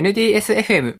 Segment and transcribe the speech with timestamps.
[0.00, 0.96] NDSFM。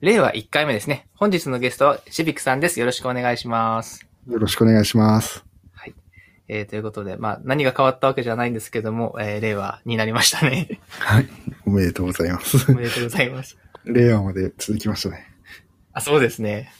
[0.00, 1.06] 令和1回目ですね。
[1.14, 2.80] 本日のゲストはシビックさんです。
[2.80, 4.04] よろしくお願いします。
[4.28, 5.51] よろしくお願いします。
[6.52, 6.60] はい。
[6.60, 10.80] えー、ということで、まあ、何が変わったわけじゃないんですけども、えー、令和になりましたね。
[10.98, 11.28] はい。
[11.66, 12.74] おめでとうございますお。
[12.74, 13.56] めでとうございます。
[13.84, 15.26] 令和まで続きましたね。
[15.92, 16.70] あ、そうですね。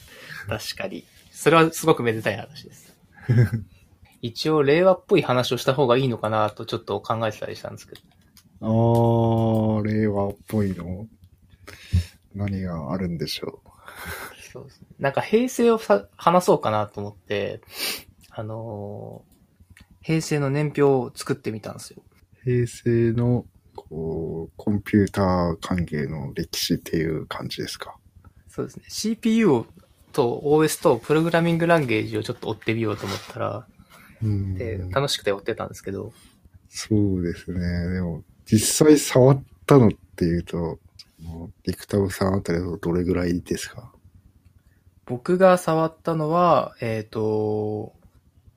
[0.47, 1.05] 確かに。
[1.31, 2.95] それはすごくめでたい話です。
[4.21, 8.01] 一応、令和っぽい話をした方がいいのかなとちょっと考えてたりしたんですけど。
[8.61, 11.07] あー、令和っぽいの？
[12.35, 13.61] 何があるんでしょ
[14.51, 14.87] そうですね。
[14.99, 17.61] なんか平成をさ話そうかなと思って、
[18.29, 19.32] あのー
[20.03, 22.03] 平成の年表を作ってみたんですよ。
[22.03, 22.43] う。
[22.43, 27.95] 平成の、こう、コンピューター関係の歴史っていう感じですか？
[28.47, 28.83] そうですね。
[28.87, 29.65] CPU を
[30.11, 33.67] と OS とプログラミングランゲージをちょっと追ってみようと思ったら、
[34.21, 34.53] うん。
[34.55, 36.13] で、楽しくて追ってたんですけど、
[36.69, 37.93] そうですね。
[37.93, 40.79] でも、実際触ったのっていうと、
[41.65, 43.91] リクタブさんあたりだとどれぐらいですか？
[45.05, 47.93] 僕が触ったのは、えっ、と、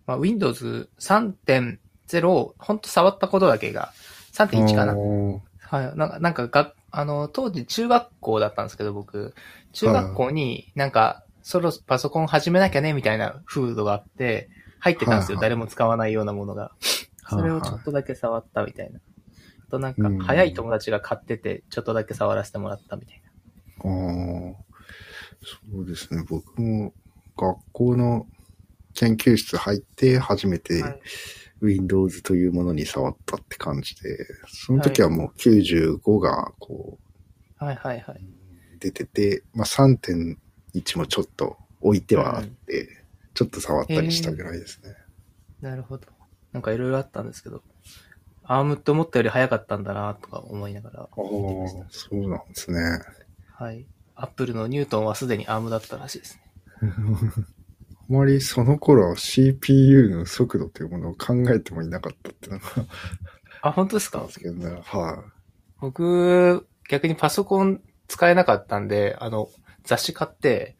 [0.06, 3.92] まあ、Windows 3.0、ほんと触ったことだけが、
[4.32, 4.94] 3.1かな。
[5.58, 5.96] はい。
[5.96, 9.34] なんか、なんかが、あの、当時中学校だったんですけど、僕。
[9.72, 14.48] 中学校になんか、そろパソコン始めなきゃね、みたいな風土があって、
[14.78, 15.38] 入ってたんですよ。
[15.40, 16.72] 誰も使わないようなものが。
[17.28, 19.00] それをちょっとだけ触ったみたいな。
[19.68, 23.22] あとなんかうん、早い友達が買ってて、ちょっとだけ触らせてもらったみたい
[23.84, 23.90] な。
[23.90, 24.54] ああ、
[25.72, 26.24] そうですね。
[26.28, 26.92] 僕も
[27.36, 28.26] 学校の
[28.96, 31.00] 研究室入って初めてはい
[31.60, 36.98] Windows というものに触ったって感じで、その時はもう95がこ
[37.58, 38.16] はいはいはい。
[38.16, 42.88] う出てて、まあ3.1もちょっと置いてはあって、
[43.34, 44.94] ちょっと触ったりしたぐらいですね。
[45.60, 46.06] なるほど。
[46.52, 47.62] なんかいろいろあったんですけど、
[48.44, 51.00] アームって思ったより早かったんだなとか思いながら。
[51.00, 51.08] ああ、
[51.88, 52.78] そうなんですね。
[53.52, 53.86] はい。
[54.14, 56.38] アップルのニュートンはすでにアームだったらしいです
[56.82, 56.92] ね。
[58.08, 62.66] あまりその頃は CPU の速度というものを考えてもいなかったっていうのが
[63.62, 64.20] あ、本当ですか？
[64.20, 64.80] ですけどね。
[64.84, 65.30] はい、
[65.80, 69.48] 僕、逆にパソコン使えなかったんで、あの、
[69.84, 70.76] 雑誌買って、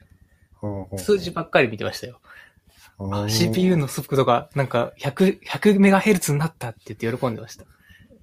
[0.60, 2.20] はあ数字ばっかり見てましたよ。
[3.28, 7.64] CPU の速度がなんか100、100メガヘルツになったって言って喜んでました。
[7.64, 7.66] あ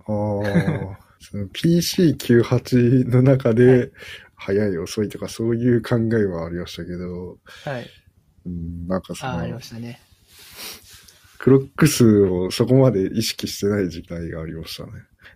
[0.06, 3.91] あ、その PC98 の中で、
[4.35, 7.90] 早い遅いとかそういう考えはありましたけど、はい。
[8.45, 9.99] うん、なんかそああ、ありのま、したね。
[11.39, 14.91] クロック数をそこまで意識してない時代がありましたね。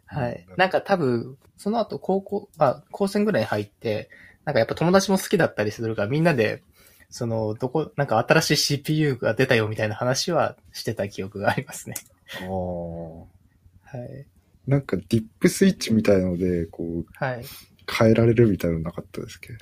[0.06, 0.45] はい。
[0.56, 4.09] なんか多分、その後高校、あ、高専ぐらいに入って、
[4.45, 6.63] なんかやっぱ友達も好きだったりするから、みんなで、
[7.09, 11.95] その、どこ、なんか新しい CPU が出たよみたいな話はしてた記憶がありますね。
[12.41, 12.47] ああ。
[12.47, 14.25] はい。
[14.66, 17.45] なんかディップスイッチみたいので、こう、はい。
[17.89, 19.53] 変えられるみたいなのなかったですっけ？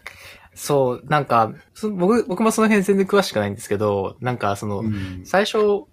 [0.55, 5.21] そう、なんか、そ僕、僕もその辺全然詳しくないんですけど、なんかその、うん。
[5.25, 5.85] 最初、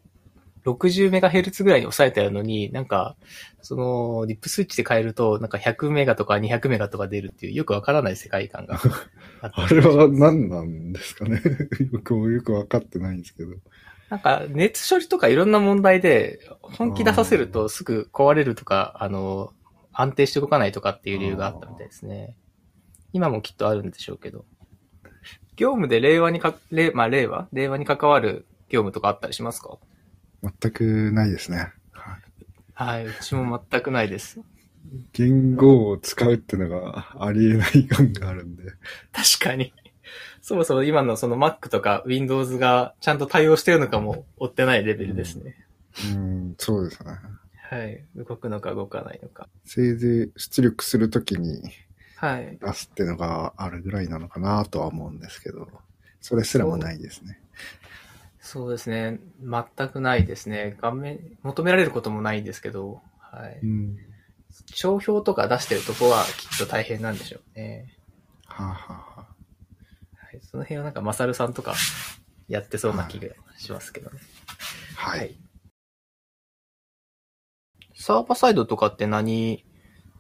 [0.65, 3.17] 60メガヘルツぐらいに抑えてあるのに、なんか、
[3.61, 8.81] その、リップスイッチで変えると、なんか100メガとか200メガとか出るっていう、よくわからない世界観が
[9.41, 11.43] あ あれは何なんですかね
[11.91, 13.57] 僕もよくわかってないんですけど。
[14.11, 19.53] なんか、熱処理とかいろんな問題で、本気出させるとすぐ壊れるとか、あの、
[19.93, 22.37] 安定して動かないとかっていう理由があったみたいですね。
[23.13, 24.45] 今もきっとあるんでしょうけど。
[25.57, 27.49] 業務で令和にか、令、まあ令和？
[27.53, 29.79] 令和に関わる業務とかあったりしますか？
[30.43, 31.73] 全くないですね。
[31.93, 32.23] はい
[32.75, 34.41] はい、うちも全くないです。
[35.13, 38.65] 言語を使うっていうのがありえない感があるんで。
[39.13, 39.73] 確かに。
[40.41, 45.57] そもそも今のその Mac とか Windows がちゃんと対応してるのかも追ってないレベルですね。
[46.15, 47.13] うん、そうですね。
[47.71, 48.05] はい。
[48.17, 49.49] 動くのか動かないのか。
[49.65, 51.63] せいぜい出力するときに
[52.23, 52.57] はい。
[52.57, 55.67] 出すっていうのがあるぐらいなのかなとは思うんですけど、
[56.21, 57.41] それすらもないですね。
[58.39, 59.19] そうですね。
[59.41, 60.77] 全くないですね。
[60.81, 63.59] 画面、求められることもないんですけど、はい。
[63.61, 63.97] うん。
[64.73, 67.93] 商標とか出してるとこはきっと大変なんでしょうね。
[68.45, 70.41] はあ、はあはあ、はい。
[70.43, 71.75] その辺はなんかマサルさんとか
[72.47, 74.21] やってそうな気がしますけどね。
[74.95, 75.35] はい。
[77.97, 79.65] サーバーサイドとかって何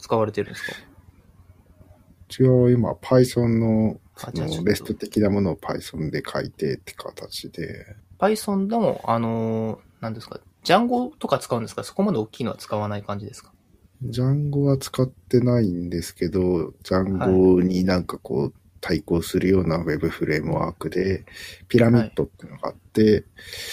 [0.01, 0.92] 使われてるんですか？
[2.33, 11.85] 一応今 Python のそあじゃあちょっとのレスト的なものを Python で書いてって形で、Python でも、あのー、何ですか、ジャンゴとか使うんですか？
[11.85, 13.53] そこまで大きいのは使わない感じですか？
[14.05, 21.25] ジャンゴは使ってないんですけど、ジャンゴになんかこう対抗するような Web フレームワークで、
[21.69, 23.25] ピラミッドっていうのがあって、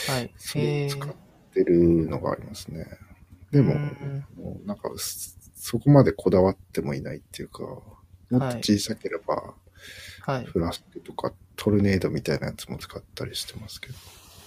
[0.07, 0.31] はい。
[0.37, 1.13] それえを使っ
[1.53, 2.85] てるのがありますね。
[3.51, 7.63] でも、うんもうなんかそそこまでこだわってもいないっていうか、
[8.29, 9.53] もっと小さければ、
[10.21, 10.45] はい。
[10.45, 13.95] フラスクとかトルネードみたいなやつも使ったりしてますけど。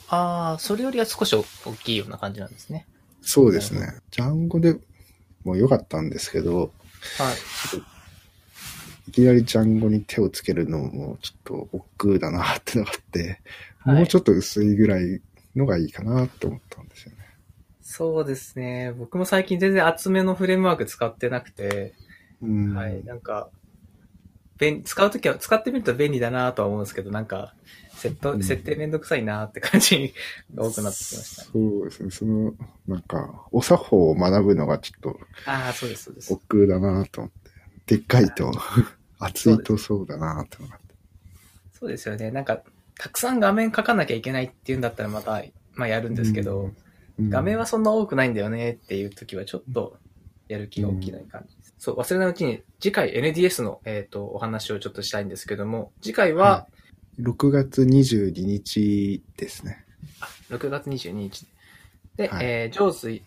[0.08, 1.44] ああ、それよりは少し大
[1.82, 2.86] きいような感じなんですね。
[3.22, 3.94] そうですね。
[4.10, 4.78] ジャンゴで
[5.44, 6.70] も良かったんですけど、はい。
[9.08, 13.40] いきなりジャンゴに手をつけるのもちょっと億劫だなってのがあって、
[13.80, 15.20] はいもうちょっと薄いぐらい
[15.56, 17.16] のがいいかなって思ったんですよね。
[17.80, 18.92] そうですね。
[18.96, 21.94] 僕も最近全然厚めのフレームワーク使ってなくて、
[22.40, 22.74] うん。
[22.74, 23.04] はい。
[23.04, 23.50] なんか、
[24.62, 27.54] 便使うときは、使ってみると便利だなとは思うんですけど、なんか、
[27.96, 30.14] セット、うん設定めんどくさいなって感じ
[30.54, 31.48] が 多くなってきましたね。
[31.52, 32.10] そうですね。
[32.10, 32.54] その、
[32.86, 36.32] なんか、お作法を学ぶのがちょっとああ、そうです、そうです。
[36.32, 37.32] 億劫だなと思っ
[37.86, 37.96] て。
[37.96, 38.52] でっかいと、
[39.18, 40.94] 厚いとそうだなってのがあって。
[41.72, 42.30] そうですよね。
[42.30, 42.62] なんか、
[42.96, 45.42] たくさん画面書かなきゃいけないっていうんだったらまた、
[45.74, 46.76] まあやるんですけど、うん
[47.28, 49.98] 画面はそんな多くないんだよねっていう時はちょっと
[50.48, 51.61] やる気が起きない感じ。
[51.82, 56.66] そう、忘れないうちに次回 NDS の、えっ、と、お話をちょっとしたいんですけども、次回はは
[57.20, 59.84] 6月22日ですね。
[60.48, 61.44] 6月22日。
[62.14, 62.46] で、はい。
[62.46, 63.22] えー、ジョーズ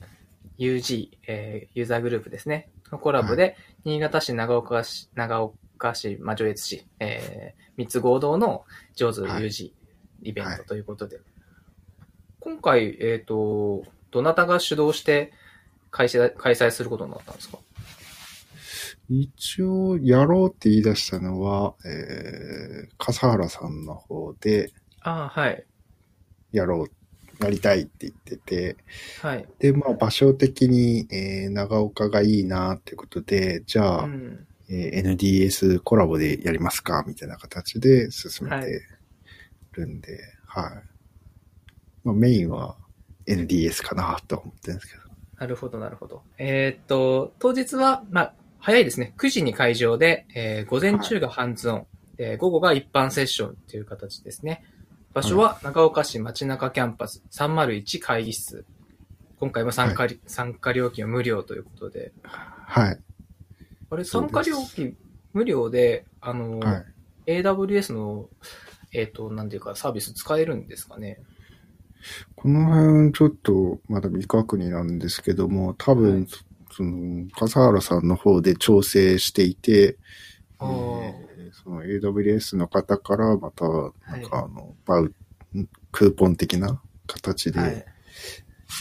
[0.57, 8.63] UG、えーユーザーグループですね、のコラボで、新潟市、長岡市、長岡市、まあ、上越市、えー、三つ合同の
[8.95, 9.71] ジョーズはい UG
[10.23, 10.57] イベンはい。
[10.59, 11.19] トということで、
[12.39, 15.33] 今回、えっ、と、どなたが主導して
[15.91, 17.57] 開催開催することになったんですか？
[19.09, 24.71] 一応、やろうって言い出したのは、えー、笠原さんの方で、
[25.01, 25.63] ああ、はい。
[26.51, 28.77] やろう、やりたいって言ってて、
[29.21, 29.47] はい。
[29.59, 34.47] で、まあ、場所的に、えー、長岡がいいなっていうことで、じゃあ、うん。
[34.67, 38.81] えー NDS コラボでやりますかみたいな形で進めて
[39.73, 40.17] るんで、
[40.47, 40.71] はい。
[42.03, 42.75] まあ、メインは
[43.27, 45.03] NDS かなと思ってるんですけど。
[45.37, 46.23] なるほど、なるほど。
[46.37, 48.33] えーっと、当日は、まあ、
[48.65, 49.13] 早いですね。
[49.19, 54.63] 9時に会場で、えー午前中がハンズオン、で午後が一般セッションという形ですね。
[55.13, 58.65] 場所は長岡市街中キャンパス301会議室。
[59.39, 62.11] 今回も参加,、参加料金は無料ということで。
[62.23, 62.99] はい。
[63.91, 64.97] あれ、参加料金
[65.33, 66.83] 無料で、あの、は
[67.27, 67.41] い。
[67.41, 68.29] AWS の、
[68.91, 71.21] えーっと、なんていうか、サービス使えるんですかね。
[72.35, 76.27] この辺ちょっとまだ未確認なんですけども、多分、はい
[76.75, 79.97] その、笠原さんの方で調整していて、
[80.61, 81.25] えー
[81.63, 85.13] その AWS の方からまた、なんかはあの、バウ、
[85.91, 87.85] クーポン的な形で、はい。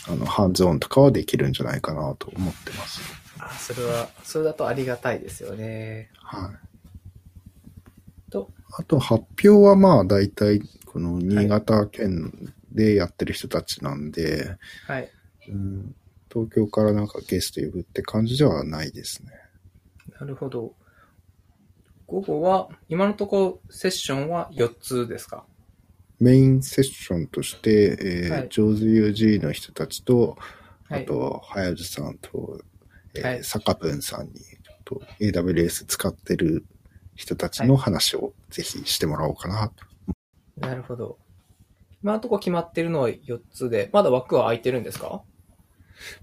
[0.08, 3.00] あの、ハンズオンとかはできるんじゃないかなと思ってます。
[3.38, 6.10] あ、それは、それだとありがたいですよね。
[6.16, 8.30] はい。
[8.30, 14.56] と、あと発表はまあ大体この新潟県でやってる人たちなんで、
[14.86, 15.08] はい。
[15.48, 15.94] うん、
[16.34, 19.30] 東京からなんかゲスト呼ぶって感じではないですね。
[20.20, 20.74] なるほど。
[22.06, 25.44] 午後は、今のところセッションは4つですか？
[26.20, 30.36] メインセッションとして、えーはいジョーズ UG の人たちと、
[30.88, 31.04] はい。
[31.04, 32.60] あと、はやずさんと、
[33.14, 36.64] えーはいサカプンさんに、ちょっと AWS 使ってる
[37.14, 39.84] 人たちの話をぜひしてもらおうかなと。
[40.56, 41.18] なるほど。
[42.02, 45.22] 今のところ決まってるのは4つで、まだ枠は空いてるんですか？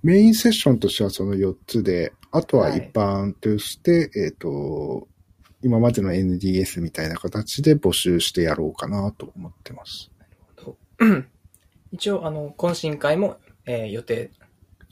[0.04, 5.08] メインセッションとしてはその4つで、あとははい一般として、えっ、と、
[5.64, 10.12] 今までの NDS みたいな形で募集してやろうかなと思ってます。
[10.56, 10.78] と
[11.92, 14.32] 一応、あの、懇親会も、えー予定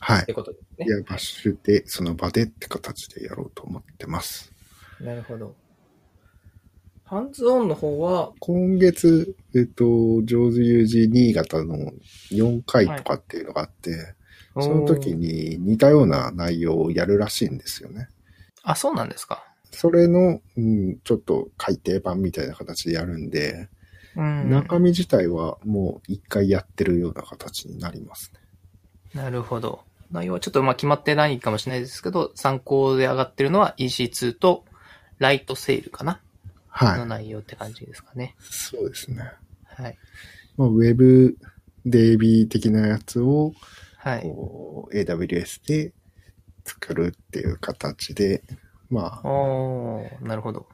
[0.01, 0.33] はいって。
[0.33, 0.89] ことですねい。
[0.89, 4.51] や、場所で、その場でって形でやろうと思ってます。
[4.99, 5.55] なるほど。
[7.03, 9.85] ハンズオンの方は、今月、えっ、と、
[10.23, 11.91] 上手 UG 新潟の
[12.31, 14.13] 4回とかっていうのがあって、
[14.53, 18.09] その時に似たような内容をやるらしいんですよね。
[18.63, 19.43] あ、そうなんですか。
[19.71, 23.69] それの、うん、ちょっと改訂版みたいな形でやるんで、
[24.15, 24.49] うん。
[24.49, 29.21] 中身自体はもう一回やってるような形になりますね。
[29.21, 29.81] なるほど。
[30.11, 34.65] 内容はちょっとまあ決まってないかもしれないですけど、参考で上がってるのは EC2 と
[35.19, 36.19] ライトセールかな
[36.71, 37.07] のはい。
[37.07, 38.35] 内容って感じですかね。
[38.39, 39.31] そうですね。
[39.65, 39.97] はい。
[40.57, 41.37] まあ、ウェブ
[41.85, 43.53] DB 的なやつを
[43.99, 44.21] はい。
[44.21, 45.93] こう AWS で
[46.65, 48.43] 作るっていう形で、
[48.89, 50.67] まあ、なるほど。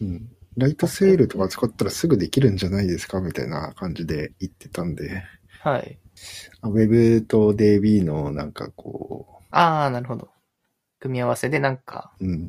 [0.00, 0.30] うん。
[0.56, 5.22] ライトセールとか使ったらすぐできるんじゃないですかみたいな感じで言ってたんで、
[5.60, 5.98] はい。
[6.62, 10.28] あウェブと DB のなんかこう、あー、なるほど。
[11.00, 12.48] 組み合わせでなんか、うん。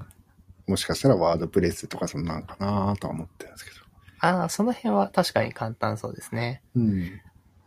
[0.65, 3.77] もしかしたらワードプレスとかそんなんかなとは思ってるんですけど。
[4.19, 6.61] ああ、その辺は確かに簡単そうですね。
[6.75, 7.21] うん。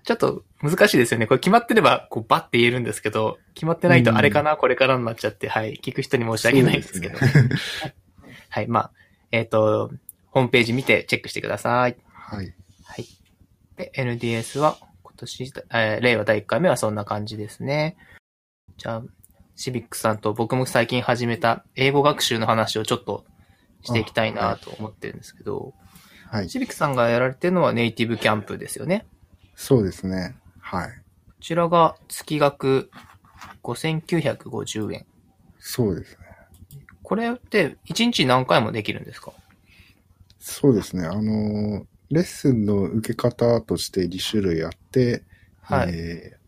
[0.05, 1.27] ちょっと難しいですよね。
[1.27, 5.81] これ決まってれば、こう、バッて言えるんですけど、決まってないとあれかな、これからになっちゃって、はい。
[5.83, 7.19] 聞く人に申し訳ないですけど。
[7.19, 7.51] ね
[8.51, 8.67] はい。
[8.69, 8.93] まあ、
[9.33, 9.91] えっ、と、
[10.27, 11.97] ホームページ見てチェックしてください。
[12.13, 12.55] はい。
[12.85, 13.07] はい。
[13.77, 17.97] で、NDS は今年、えー令和第1回目はそんな感じですね。
[18.77, 19.03] じゃあ、
[19.57, 23.25] シビックさんと僕も最近始めた英語学習の話をちょっこ
[23.83, 25.73] していきたいなと思ってるんですけど、
[26.31, 26.51] はい。
[26.51, 29.07] シビックさんがやられてるのはネイティブキャンプですよね。
[29.57, 30.37] そうですね。
[30.61, 30.89] はい。
[30.89, 30.95] こ
[31.41, 32.91] ちらが月額
[33.63, 35.07] 5950円。
[35.59, 36.19] そうですね。
[37.03, 39.33] これって1日何回もできるんですか？
[40.39, 41.07] そうですね。
[41.07, 45.23] あの、レッスンの受け方として2種類あって、
[45.63, 45.91] はい。
[45.93, 46.45] えー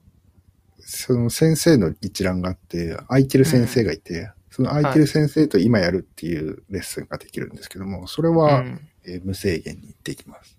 [0.89, 10.57] その先生の一覧があって、空いてる先生がいて、その空いてる先生と今やるっていうレッスンができるんですけども、それは、うんえー無制限にできます。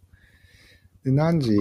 [1.06, 1.58] で何時。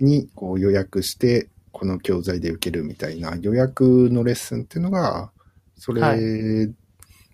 [0.00, 5.32] にこう予約して、この教材で受けるみたいな予約のレッスンっていうのが、
[5.76, 6.70] そはれ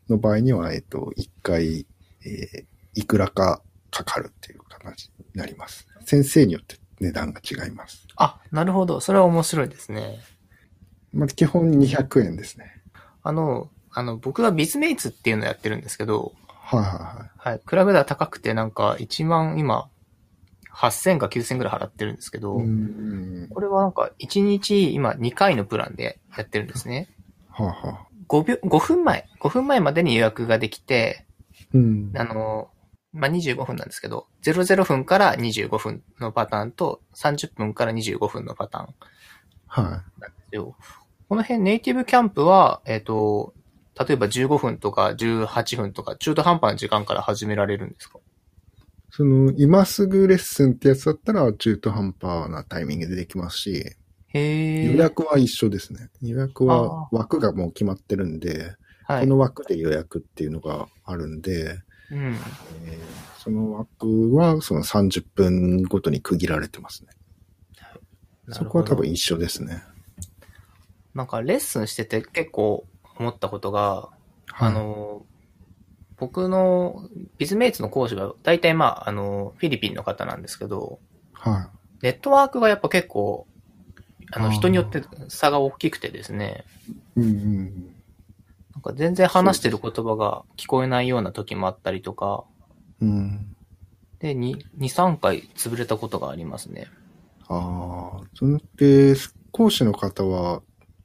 [0.09, 1.87] の場合には、えっと、1回、
[2.25, 5.87] えーいくらかかかるっていう形になります。
[6.05, 8.09] 先生によって値段が違います。
[8.17, 9.01] あ、なるほど。
[9.01, 10.19] それは面白いですね。
[11.13, 12.83] まあ、基本200円ですね。
[13.23, 17.51] あの、あの、僕がビズメイツっていうのをやってるんですけど、はいはいはい。
[17.51, 17.61] はい。
[17.65, 19.89] 比べたら高くてなんか1万今、
[20.79, 23.49] 8000か9000ぐらい払ってるんですけど、うん。
[23.51, 27.09] これはなんか1日今2回のプランでやってるんですね。
[27.51, 28.07] はあはあ。
[28.29, 31.27] 5秒、5分前、5分前までに予約ができて、
[31.75, 32.13] うん。
[32.15, 32.71] あの、
[33.13, 38.95] まあ、25分なんですけど、00分から25分のパターンと30分から25分のパターン
[39.67, 40.77] はなんですよ。
[41.29, 43.53] この辺ネイティブキャンプは、えっ、と、
[43.99, 48.19] 例えば15分とか18分とか中途半端な時間から始められるんですか？
[48.19, 48.28] い。
[49.11, 53.85] その、今すぐレッスンってやつだったら中途半端なタイミングでできますし。
[54.35, 56.11] 予約は一緒ですね。
[56.21, 58.75] 予約はあ枠がもう決まってるんで、
[59.05, 59.25] はい。
[59.25, 62.37] この枠で予約っていうのがあるんで、うん。
[62.87, 67.09] えーその枠はその30分ごとに区切られてますね。
[68.51, 69.83] そこは多分一緒ですね。
[71.15, 72.85] なんかレッスンしてて結構
[73.19, 74.11] 思ったことが、
[74.53, 75.25] あの、
[76.19, 77.09] 僕の
[77.39, 80.99] ビズメイツの講師が大体まあ、あの、フィリピンの方なんですけど、
[81.33, 81.71] は
[82.03, 83.47] ネットワークがやっぱ結構、
[84.33, 86.65] あの、人によって差が大きくてですね、
[87.17, 87.21] い。
[87.21, 87.95] うんうん
[88.75, 92.45] なんか全然話してる言葉が聞こえないような時もあったりとか、
[93.01, 93.09] うん。
[93.09, 93.57] うん。
[94.21, 96.87] で、2、2、3回潰れたことがありますね。
[97.49, 99.17] ああ、それって、
[99.51, 100.63] 講師の方は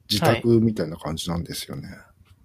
[0.08, 1.88] 自宅みたいな感じなんですよね。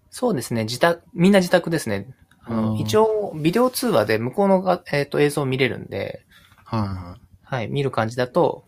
[0.09, 2.07] そうですね、自宅、みんな自宅ですね。
[2.49, 6.25] あの、うん一応、ビデオ通話で向こうのが、えっ、と、映像を見れるんで、
[6.65, 7.19] はいはい。
[7.43, 8.65] はい、見る感じだと、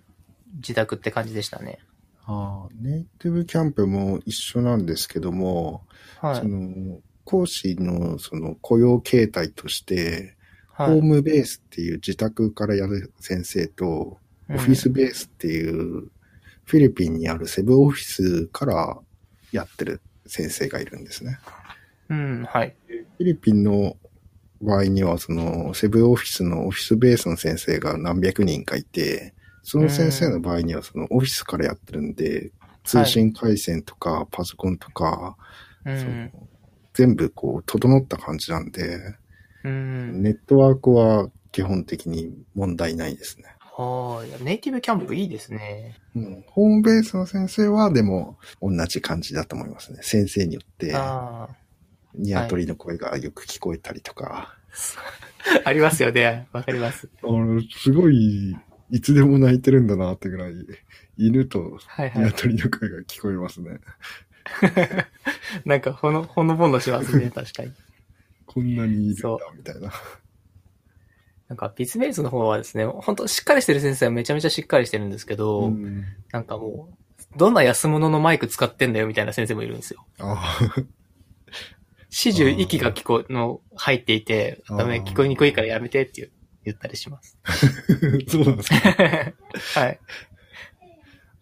[0.55, 1.79] 自宅って感じでしたね。
[2.25, 5.83] ああ、ネイティブキャンプも一緒なんですけども、
[6.21, 6.47] そはい。
[6.47, 10.35] の、講師のその雇用形態として、
[10.73, 10.87] はい。
[10.89, 14.19] ホームベースっていう自宅からやる先生と、
[14.49, 16.09] オフィスベースっていう、
[16.65, 18.97] フィリピンにあるセブオフィスから
[19.51, 21.39] やってる先生がいるんですね。
[22.11, 22.75] うん、うん、はい。
[22.87, 23.97] フィリピンの
[24.61, 32.51] 場合には、その、セブオフィスのオフィスベースの先生が何百人かいて、その先生の場合には、そのオフィスからやってるんで、
[32.83, 35.37] 通信回線とかパソコンとか、
[36.93, 38.99] 全部こう、整った感じなんで、
[39.63, 40.23] うん。
[40.23, 43.45] ネットワークは基本的に問題ないですね。
[43.77, 44.29] はい。
[44.29, 45.95] いやネイティブキャンプいいですね。
[46.15, 49.99] うん、ホームベースの先生はでも同じ感じだと思いますね。
[50.01, 51.47] 先生によって、あ
[52.15, 54.55] ニワトリの声がよく聞こえたりとか。
[54.55, 54.61] あ。
[55.65, 56.47] ありますよね。
[56.51, 57.09] わかります。
[57.23, 58.55] あの、すごい、
[58.89, 60.53] いつでも泣いてるんだなってぐらい、
[61.17, 62.19] 犬とはいはい。
[62.19, 63.79] ニワトリの声が聞こえますね。
[65.65, 67.31] なんか、ほの、ほのぼのしますね。
[67.33, 67.73] 確かに。
[68.45, 69.91] こんなにいるんだみたいな。
[71.47, 80.05] なんか、ビズメイツの方はですね、本当しっかりしてる先生はめちゃめちゃしっかりしてるんですけど、うん、なんかもう、どんな安物のマイク使ってんだよみたいな先生もいるんですよ。
[80.19, 80.59] あ
[82.13, 86.29] 始終息が聞こえ、の入っていて、ダメ、聞こえにくいからやめてって
[86.65, 87.37] 言ったりします。
[87.43, 87.53] あ、
[88.27, 88.75] そうなんですか。
[89.79, 89.99] はい。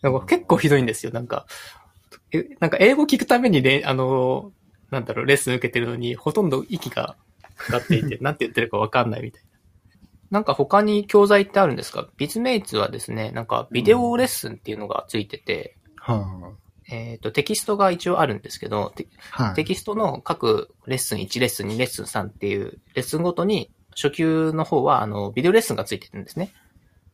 [0.04, 1.12] なんか結構ひどいんですよ。
[1.12, 1.48] なんか、
[2.32, 4.54] えなんか英語聞くためにね、あの、
[4.92, 7.18] なんだろう、レッスン受けてるのに、ほとんど息が
[7.58, 9.50] かかっていて、 なんて言ってるかわかんないみたいな。
[10.30, 12.08] なんか他に教材ってあるんですか？
[12.18, 16.54] ビズメイツはですね、なんかビデオレッスンっていうのがついてて、は
[16.92, 19.54] えっ、と、テキストが一応あるんですけど、テはい。
[19.54, 26.54] テキストの各レッスン1、レッスン2、レッスン3っていうレッスンごとに、初級の方は、あの、ビデオレッスンがついてるんですね。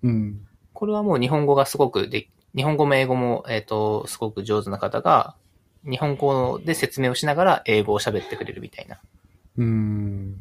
[0.04, 0.48] うん。
[0.74, 5.36] これはもう日本語がすごくで、日本語も英語も、えっ、と、すごく上手な方が、
[5.84, 9.00] 日本語で説明をしながら英語を喋ってくれるみたいな。
[9.58, 10.36] うん。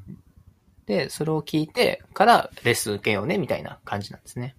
[0.87, 4.55] で、それを聞いてからレッスン受けようね、みたいな感じなんですね。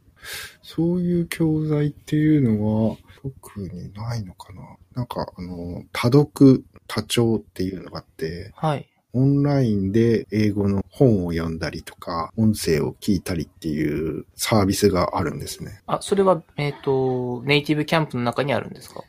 [0.62, 4.62] そういう教材っていうのは特にないのかな
[4.94, 8.88] なんか、あの、多読、多聴っていうのがあって、はい。
[9.14, 15.82] オンラインで英語の本を読んだりとか、音声を聞いたりっていうサービスがあるんですね。
[15.88, 19.04] あ、それは、えっ、と、ネイティブキャンプの中にあるんですか？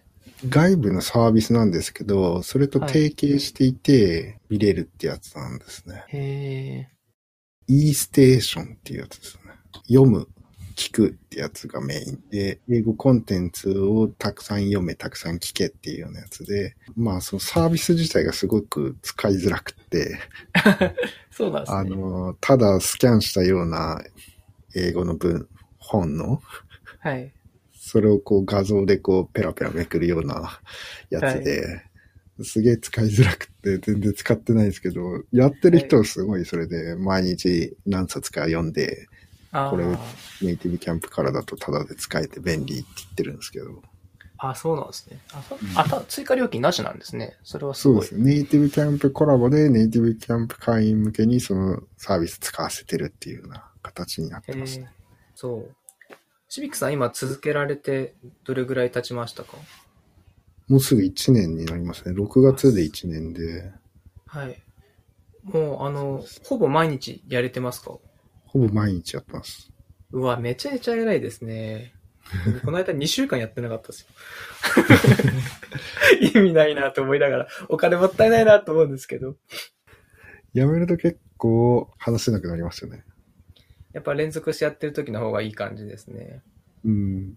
[0.49, 6.05] 外部のサービスなんですけど、それと提携していて見れるってやつなんですね。
[6.09, 6.89] へ
[7.67, 9.55] e ステーションっていうやつですね。
[9.89, 10.29] 読む、
[10.77, 20.95] 聞くってやつがメインで、英語コンテンツをたくさん読め、たくさん聞けっていうようなやつで、まあそのサービス自体がすごく使いづらくって、ー。
[21.33, 21.79] そうなんですね。
[21.79, 24.03] あの、ただスキャンしたような
[24.75, 26.43] 英語の文、本の、
[27.01, 27.33] はい。
[27.73, 30.61] それをこう画像でこうペラペラめくるような
[31.09, 31.83] やつで、
[32.43, 39.26] すげえ使いづらくて全然使ってないですけど、やってる人はすごいそれで毎日何冊か読んで、あ
[39.71, 39.99] これー
[40.43, 43.83] ネイティブキャンプからだとタダで使えて便利って言ってるんですけど。
[44.39, 45.19] あ、そうなんですね。
[45.33, 47.37] あ、そんあた追加料金なしなんですね。
[47.43, 48.07] それはすごい。
[48.07, 48.35] そうですね。
[48.35, 54.91] ネイティブキャンプコラボでネイティブキャンプ会員向けにそのサービス使わせてるっていうような形になってますね。
[55.35, 55.75] そう。
[56.49, 59.57] シビックさん今続けられてどれぐらい経ちましたか？
[60.69, 62.15] もうすぐ1年になりますね。
[62.15, 63.73] 6月で1年で、
[64.27, 64.61] はい。
[65.45, 67.99] もう、あの、ほぼ毎日やれてますか？
[68.57, 69.71] ほぼ毎日やってます。
[70.13, 71.93] うわ、めちゃめちゃ偉いですね。
[72.65, 74.07] この間2週間やってなかったですよ。
[76.41, 79.37] 意味ないなと思いながら、お金もったいないなと思うんですけど。
[80.55, 83.05] やめると結構話せなくなりますよね。
[83.93, 86.43] やっぱ連続してやってる時の方がいい感じですね。
[86.83, 87.35] うん。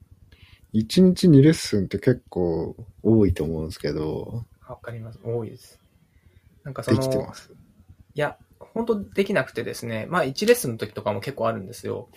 [0.74, 5.20] 1日2レッスンって結構多いと思うんですけど、わかります。
[5.22, 5.80] 多いです。
[6.64, 7.52] なんかその、できてます。
[8.14, 12.10] いや、本当できなくてですね、まあ1レッスンの時とかも結構あるんですよ。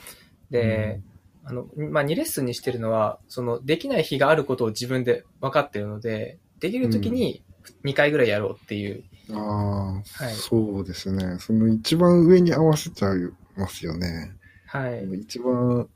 [0.51, 1.01] で、
[1.45, 7.43] あの、まあ2レッスンにしてるのは、その、できない日があることを自分で分かってるので、できる時に
[7.85, 9.03] 2回ぐらいやろうっていう。
[9.33, 10.01] ああ、は
[10.31, 11.37] いそうですね。
[11.39, 13.19] その一番上に合わせちゃい
[13.57, 14.33] ますよね。
[14.67, 15.05] はい。
[15.21, 15.89] 一番、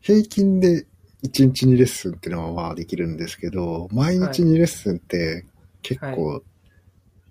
[0.00, 0.86] 平均で
[1.24, 5.44] 1日2レッスンっていうのはまあできるんですけど、毎日2レッスンって
[5.82, 6.42] 結構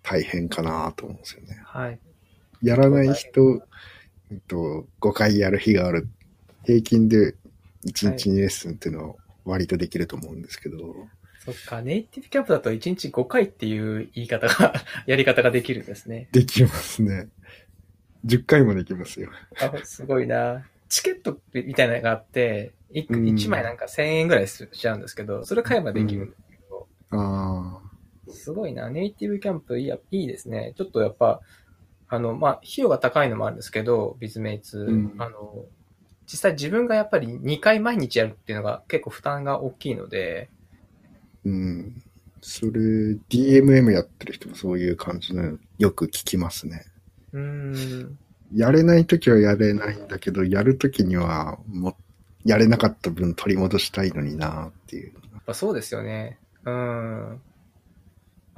[0.03, 1.61] 大変かなと思うんですよね。
[1.65, 1.99] はい。
[2.61, 3.61] やらない人、
[4.31, 6.07] えっと、5回やる日がある。
[6.65, 7.35] 平均で
[7.85, 10.77] 1日2レッスンっていうのは割とできると思うんですけど、
[11.45, 14.73] そっか、ネイティブキャンプだと1日5回っていう言い方が、
[15.07, 16.27] やり方ができるんですね。
[16.31, 17.29] できますね。
[18.25, 19.31] 10回もできますよ。
[19.59, 20.67] あ、すごいな。
[20.89, 27.88] チケットみたいなのがあって、1, うん枚なんか1000円ぐらいしちゃうんですけど、それ買えばできるんですけど、ああ、
[28.31, 28.89] すごいな。
[28.89, 30.73] ネイティブキャンプいいやいいですね。
[30.77, 31.41] ちょっとやっぱ、
[32.07, 34.79] あの、まあ、費用が高いのもあるんですけど、ビズメイツ。
[34.79, 35.65] うんあの、
[36.25, 40.49] 実際自分がやっぱり2回毎日やるっていうのが結構負担が大きいので、
[41.45, 42.03] うん。
[42.41, 42.71] それ、
[43.29, 46.85] DMM やってる人もそういう感じのよく聞きますね。
[47.33, 48.17] うーん、
[48.53, 51.95] やれないときはやれないんだけど、やるときにはもう、
[52.45, 55.13] やれなかった分取り戻したいのになっていう。
[55.33, 56.37] やっぱそうですよね。
[56.65, 57.41] うん。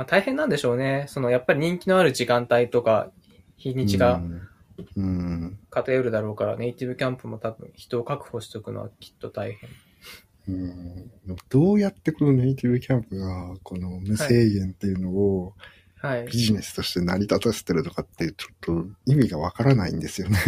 [0.01, 1.05] まあ、大変なんでしょうね。
[1.07, 3.11] その、やっぱり人気のある時間帯とか、
[3.55, 4.47] 日にちがうん。
[4.95, 5.59] うん。
[5.69, 9.69] 偏るだろうから、ネイティブキャンプも多分人を確保しておくのはきっと大変。
[10.47, 11.11] うん
[11.49, 15.53] どうやってこのネイティブキャンプが、この無制限っていうのを
[15.97, 16.31] はいビ。
[16.31, 20.39] ジネスとして成り立たせてるとかって、ちょっと意味がわからないんですよね。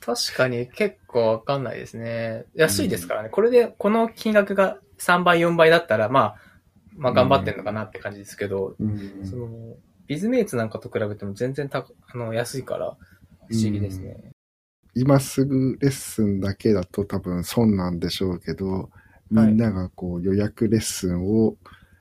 [0.00, 2.46] 確かに結構わかんないですね。
[2.54, 3.28] 安いですからね。
[3.28, 6.51] これで、この金額が3倍、4倍だったら、まあ、
[6.96, 9.48] まあ頑張ってんのかなって感じですけど、うんその、
[10.06, 12.96] ビズメイツなんかと比べても全然たあの安いから
[13.48, 14.32] 不思議ですね。
[14.94, 18.90] 今すぐレッスンだけだと多分損なんでしょうけど、
[19.30, 21.56] みんながこう予約レッスンを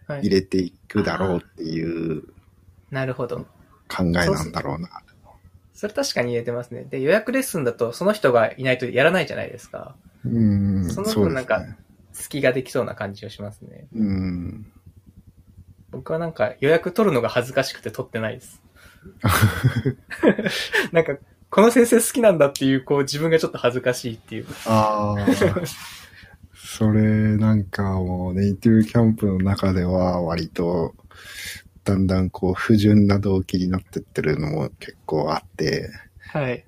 [0.07, 0.21] はい。
[0.21, 2.23] 入れていくだろうっていう
[2.89, 3.45] なるほど。
[3.87, 4.89] 考えなんだろうな。
[5.73, 6.83] それ確かに言えてますね。
[6.83, 9.95] で、予約レッスンだとその人がいないとやらないじゃないですか。
[10.25, 10.89] うん。
[10.89, 11.77] その分なんかね
[12.11, 13.87] 隙ができそうな感じがしますね。
[13.95, 14.71] うん。
[15.91, 18.61] 僕はなんか予約取るのが恥ずかしくて取ってないです。
[20.91, 21.17] なんか、
[21.49, 24.45] この先生好きなんだっていう、こう自分がちょっと恥ずかしいっていう。
[24.65, 25.25] ああ。
[26.53, 30.95] それなんかもうネイティブキャンプの中では割と
[31.83, 35.89] だんだんこう不純な動機になってってるのも結構あって、
[36.27, 36.63] はい。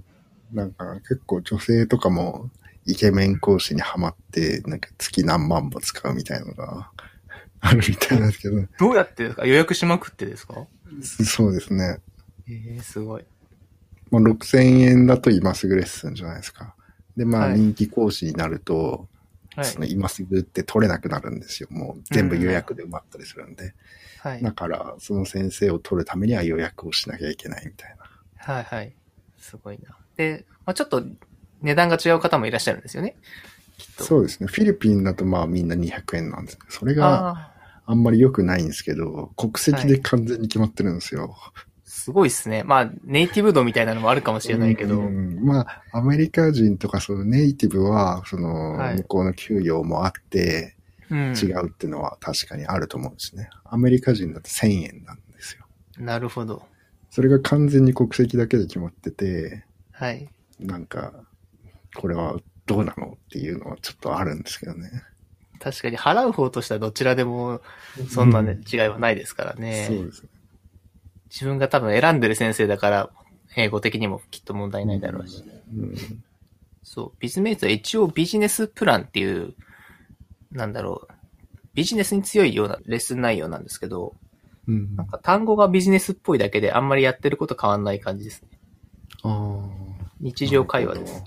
[0.52, 2.50] なんか結構女性とかも
[2.86, 6.92] イケメン講師にハマって、なんか月何万も使うみたいなのが
[7.66, 9.46] あるみたいなんですけど、どうやってですか？
[9.46, 10.68] 予約しまくってですか？
[11.02, 12.00] そうですね。
[12.48, 13.26] ええすごい。
[14.12, 16.76] まあ、6000円だと今すぐレッスンじゃないですか。
[17.16, 19.08] で、まあはい人気講師になると、
[19.56, 19.66] はい。
[19.66, 21.70] その今すぐって取れなくなるんですよ。
[21.72, 23.74] もう全部予約で埋まったりするんで。
[24.20, 24.52] はいだ。
[24.52, 28.54] から、その先生を取るためには予約をしなきゃいけないみたいな。
[28.54, 28.94] はいはい。
[29.38, 29.96] すごいな。
[30.18, 31.04] で、まあちょっと
[31.62, 33.16] 値段が違う方もいらっしゃるんですよね。
[33.78, 34.04] きっと。
[34.04, 34.48] そうですね。
[34.48, 37.53] フィリピンだとまあみんな200円なんですけど、それが
[37.86, 41.36] あんまり良くないんですけど、国籍で完全に決まってるんですよ。
[41.84, 42.64] すごいですね。
[42.64, 45.00] まあ、ネイティブ度みたいなのもあるかもしれないけど。
[45.00, 50.76] うんまあ、アメリカ人とかそのネイティブは、その、はい向こうの給与もあって、
[51.10, 51.34] うん。
[51.34, 53.50] 違うっていうのは確かにあると思うんですね。
[53.66, 55.66] アメリカ人だと1000円なんですよ。
[55.98, 56.66] なるほど。
[57.10, 60.28] それが完全に国籍だけで決まってて、はい。
[60.60, 61.14] なんか、
[61.96, 64.90] これはどうなのっていうのはちょっとあるんですけどね。
[65.64, 67.62] 確かに払う方としてはどちらでも
[68.10, 69.86] そんなね、違いはないですからね。
[69.88, 70.30] そうですね。
[71.30, 73.10] 自分が多分選んでる先生だから、
[73.56, 75.42] 英語的にもきっと問題ないだろうし。
[75.74, 75.96] うん
[76.84, 77.18] そう。
[77.20, 79.54] ビズメイツは一応ビジネスプランっていう、
[80.52, 81.14] なんだろう。
[81.74, 84.14] ビジネスに強いようなレッスン内容なんですけど、
[84.68, 88.50] うんなんか単語がビジネスっぽいだけであんまりやってること変わんない感じですね。
[89.24, 89.84] ああ。
[90.20, 91.24] 日常会話です。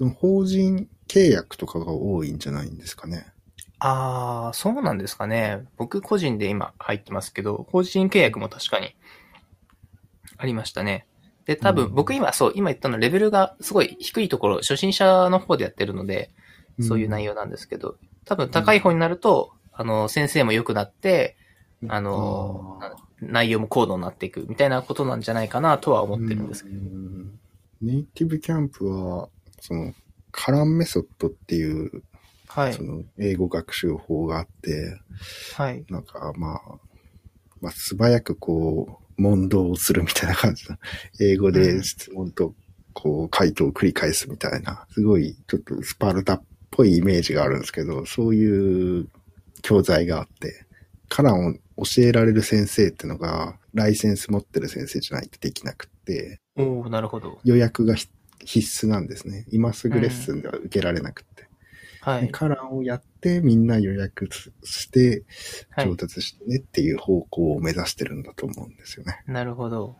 [0.00, 3.26] その法人契約とかが多いんじゃないんですかね。
[3.80, 5.66] ああ、そうなんですかね。
[5.76, 8.96] 僕個人で今入ってますけど、法人契約も確かに
[10.38, 11.06] ありましたね。
[11.44, 16.30] で、多分うん僕今そう、今言ったのレベルがすごい低いところ、初心者の方でやってるので、
[16.80, 21.36] そういう内容なんですけど、多分高い方になると、あの、先生も良くなって、
[21.88, 22.80] あの、
[23.20, 26.76] 内容も高度になっていくみたいなことなんじゃないかなとは思ってるんですけど。
[26.76, 27.38] うん
[27.82, 29.30] ネイティブキャンプは、
[29.60, 29.94] その、
[30.32, 32.02] カランメソッドっていう、
[32.46, 32.82] はいそ。
[32.82, 34.98] の、英語学習法があって、
[35.54, 35.84] はい。
[35.88, 36.60] なんか、まあ、
[37.60, 40.76] まあ、素早くこう、問答をするみたいな感じの、
[41.20, 42.54] 英語で質問と、
[42.92, 49.08] こう、回答を繰り返すみたいな、すごい、ちょっとスパルタっぽいイメージがあるんですけど、そういう
[49.62, 50.66] 教材があって、
[51.08, 57.38] カランを教えられる先生ってのが、ライセンス持ってる先生じゃないとできなくって、おおなるほど。
[57.44, 58.08] 予約がひ
[58.44, 59.46] 必須なんですね。
[59.50, 61.48] 今すぐレッスンでは受けられなくって。
[62.00, 62.30] はい。
[62.30, 64.28] カランをやって、みんな予約
[64.64, 65.24] して、
[65.70, 65.96] はい上。
[65.96, 69.22] 達してねっていう方向を目指してるんだと思うんですよね。
[69.26, 69.96] なるほど。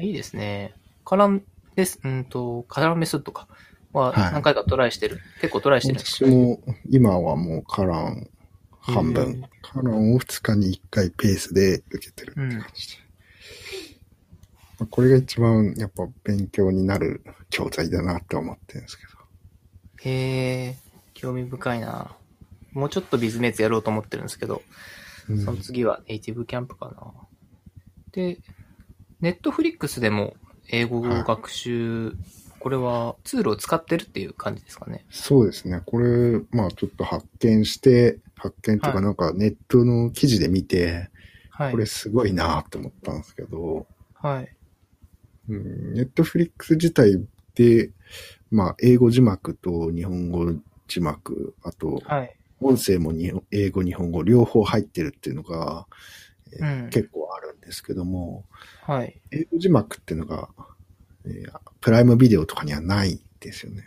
[0.00, 0.74] いいですね。
[1.04, 1.42] カラン
[1.76, 3.46] です、うんと、カランメソッドか。
[3.92, 5.20] ははい何回かトライしてる？
[5.40, 8.28] 結構トライしてるんです私も今はもうカラン
[8.80, 9.42] 半へ分ー。
[9.62, 12.62] カランを2日に1回ペースで受けてるって感じで。
[12.62, 12.74] まあ
[14.90, 19.10] これが一番やっぱ勉強になる教材だなって思ってるんですけど。
[20.10, 20.76] へえ、
[21.14, 22.16] 興味深いな。
[22.72, 24.62] もうちょっとビズメイツやろうと思ってるんですけど、
[25.28, 27.12] うんその次はネイティブキャンプかな。
[28.12, 28.38] で、
[29.20, 30.34] ネットフリックスでも
[30.68, 32.12] 英語学習、
[32.58, 35.04] これはツールを使ってるっていう感じですかね。
[35.10, 35.80] そうですね。
[35.86, 41.08] これ、まあちょっと発見して、発見というかはいなんかネットの記事で見て、
[41.50, 41.72] はい。
[41.72, 44.54] これすごいなって思ったんですけど、はい。
[45.48, 47.22] うんネットフリックス自体
[47.54, 47.90] で、
[48.50, 50.54] まあ、英語字幕と日本語
[50.88, 52.36] 字幕、あと、はい。
[52.60, 55.86] 音声もに英語、日本語両方入ってるっていうのが、
[56.52, 58.44] えーうん結構あるんですけども、
[58.82, 59.20] はい。
[59.32, 60.48] 英語字幕っていうのが、
[61.26, 63.82] えープライムビデオとかにはないんですよね。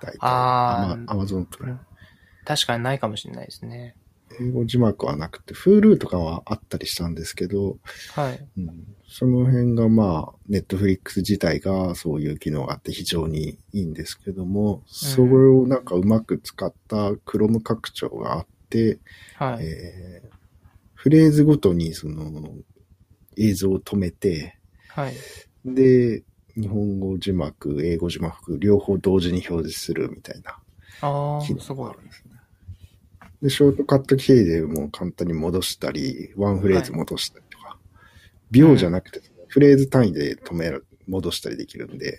[0.00, 0.18] 大体。
[0.20, 1.80] あーアマゾンプライム。
[2.44, 3.94] 確かにないかもしれないですね。
[4.40, 7.78] 英語字幕はなくて、Hulu とかはあったりしたんですけど、
[8.14, 8.48] はい。
[8.56, 18.98] うんその辺がまあ、ネットフリックス自体がそういう機能があって非常にいいんですけども、それをなんかうまく使った Chrome 拡張があって、
[19.34, 19.64] はい。
[19.64, 20.32] えー
[20.94, 22.30] フレーズごとにその
[23.36, 24.56] 映像を止めて、
[24.88, 25.14] はい。
[25.64, 26.22] で、
[26.56, 30.58] 日本語字幕、英語字幕、両方同時に表示するみたいな
[31.00, 31.94] ああ、機すごい能があ。
[31.94, 32.10] るん
[33.42, 37.76] でショートカットキーでもう簡単に戻したり、ワンフレーズ戻したりとか、
[38.50, 42.18] 秒じゃなくて、フレーズ単位で止める、戻したりできるんで、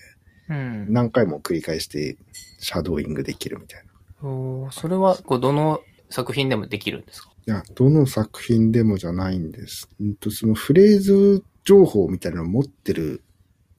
[0.50, 0.88] うん。
[0.90, 2.18] 何回も繰り返して
[2.60, 3.84] シャドーイングできるみたい
[4.22, 4.28] な。
[4.30, 7.32] おーそれは、こう、どの作品でもできるんですか？
[7.48, 9.88] いや、どの作品でもじゃないんです。
[10.00, 13.22] うんと、そのフレーズ情報みたいなのを持ってる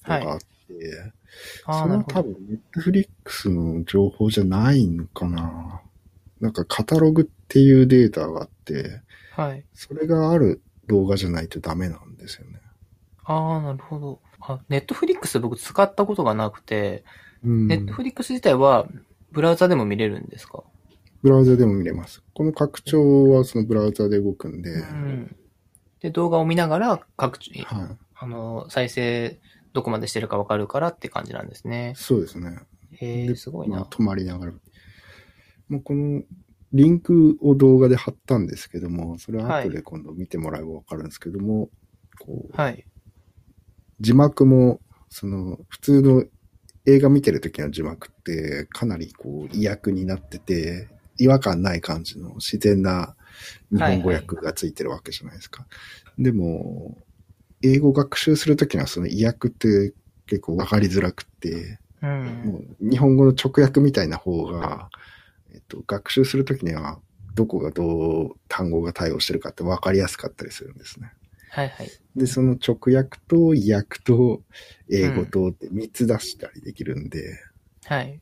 [0.06, 0.44] のがあって、
[1.66, 1.96] ああ、それ。
[1.96, 5.82] は多分、ネットフリックスの情報じゃないのかな。
[6.44, 9.00] なんかカタログっていうデータがあって、
[9.32, 9.64] はい。
[9.72, 12.60] それがある動画じゃないとダメなんですよね。
[13.24, 14.20] ああ、なるほど。
[14.40, 17.02] あ、ネットフリックス僕使ったことがなくて、
[17.42, 17.66] うん。
[17.66, 18.86] ネットフリックス自体は
[19.32, 20.62] ブラウザでも見れるんですか？
[21.22, 22.22] ブラウザでも見れます。
[22.34, 25.36] この拡張はそのブラウザで動くんで、うん。
[26.00, 27.96] で、動画を見ながら各地、はい。
[28.16, 29.40] あの、再生
[29.72, 31.94] どこまでしてるかわかるからって感じなんですね。
[31.96, 32.58] そうですね。
[32.92, 33.82] へえ、ですまあごいな。
[33.84, 34.52] 止まりながら。
[35.68, 36.22] もうこの
[36.72, 41.70] リンクを動画で貼ったんですけども、それは後で今度見てもらえばわかるんですけども、
[42.18, 42.84] こう、はい。
[44.00, 46.24] 字幕も、その、普通の
[46.86, 53.14] 映画見てる時の字幕って、かなりこう、意訳になってて、違和感ない感じの自然な
[53.70, 55.66] 日本語訳がついてるわけじゃないですか。
[56.18, 56.98] でも、
[57.62, 59.94] 英語学習するときにはその意訳って
[60.26, 62.06] 結構わかりづらくって、う。
[62.06, 64.90] もうん日本語の直訳みたいな方が、
[65.54, 66.98] えっと、学習するときには、
[67.34, 71.12] どこがどう単語が対応してるかって分かりやすかったりするんですね。
[71.50, 71.90] はいはい。
[72.16, 74.42] で、その直訳と意訳と
[74.90, 77.38] 英語とって3つ出したりできるんで、
[77.86, 78.20] はい。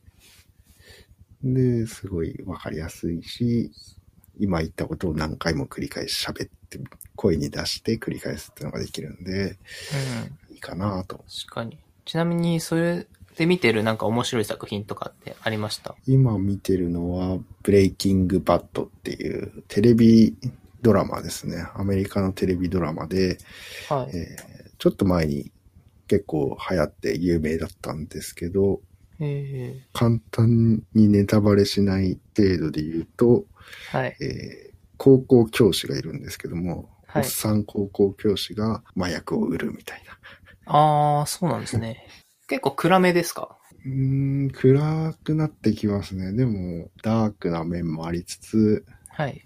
[1.43, 3.71] で、すごい分かりやすいし、
[4.39, 6.79] 今言ったことを何回も繰り返し喋って、
[7.15, 10.53] 声に出して繰り返すっていうのができるんで、うん。
[10.53, 11.17] いいかなと。
[11.17, 11.77] 確かに。
[12.05, 15.95] ちなみに、それで見てるなんか面白い作品とかってありました？
[16.07, 20.35] 今見てるのは、ブレイキングバッドっていうテレビ
[20.81, 21.65] ドラマですね。
[21.75, 23.37] アメリカのテレビドラマで、
[23.89, 24.15] はい。
[24.17, 25.49] えーちょっと前に
[26.09, 28.81] 結構流行って有名だったんですけど、
[29.21, 34.17] え簡単にネタバレしない程度で言うと、ー、はい。
[34.19, 40.73] えー高校教師がいるんですけども、はいおっさん高校教師が麻薬を売るみたいな。
[40.73, 42.05] ああ、そうなんですね。
[42.47, 43.57] 結構暗めですか？
[43.85, 46.33] うーん、暗くなってきますね。
[46.33, 49.41] でも、ダークな面もありつつ、はい。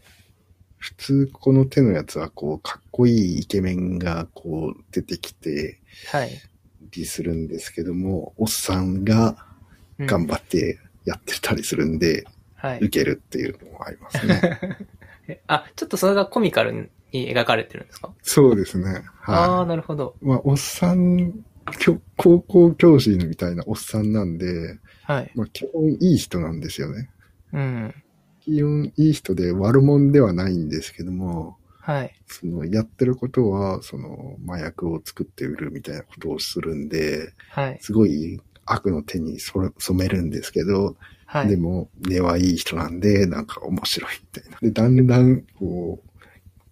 [0.77, 5.79] 普通この手のやつはこう、かっこいいイケメンがこう出てきて、
[6.11, 6.41] はい。
[6.91, 9.45] りするんですけども、おっさんが
[9.99, 12.99] うん頑張ってやってたりするんで、はい受。
[12.99, 14.41] けるっていうのもありますね。
[15.27, 16.89] えあ、ちょっとそれがコミカルに
[17.33, 18.13] 描かれてるんですか？
[18.21, 19.03] そうですね。
[19.25, 20.15] ああー、はなるほど。
[20.21, 20.25] い。
[20.25, 21.33] まあ、おっさん、
[22.15, 25.31] 高校教師みたいなおっさんなんで、はい。
[25.35, 27.09] まあ、基本いい人なんですよね。
[27.53, 27.95] うん。
[28.41, 32.13] 基本いい人で悪者ではないんですけども、はい。
[32.25, 37.77] そのやってることは、その麻薬を作って売るみたいなことをするんで、はい。
[37.81, 41.47] すごい悪の手に染めるんですけど、はい。
[41.47, 44.57] でも根はいい人なんで、なんか面白いみたいな。
[44.61, 46.01] で、だんだんこ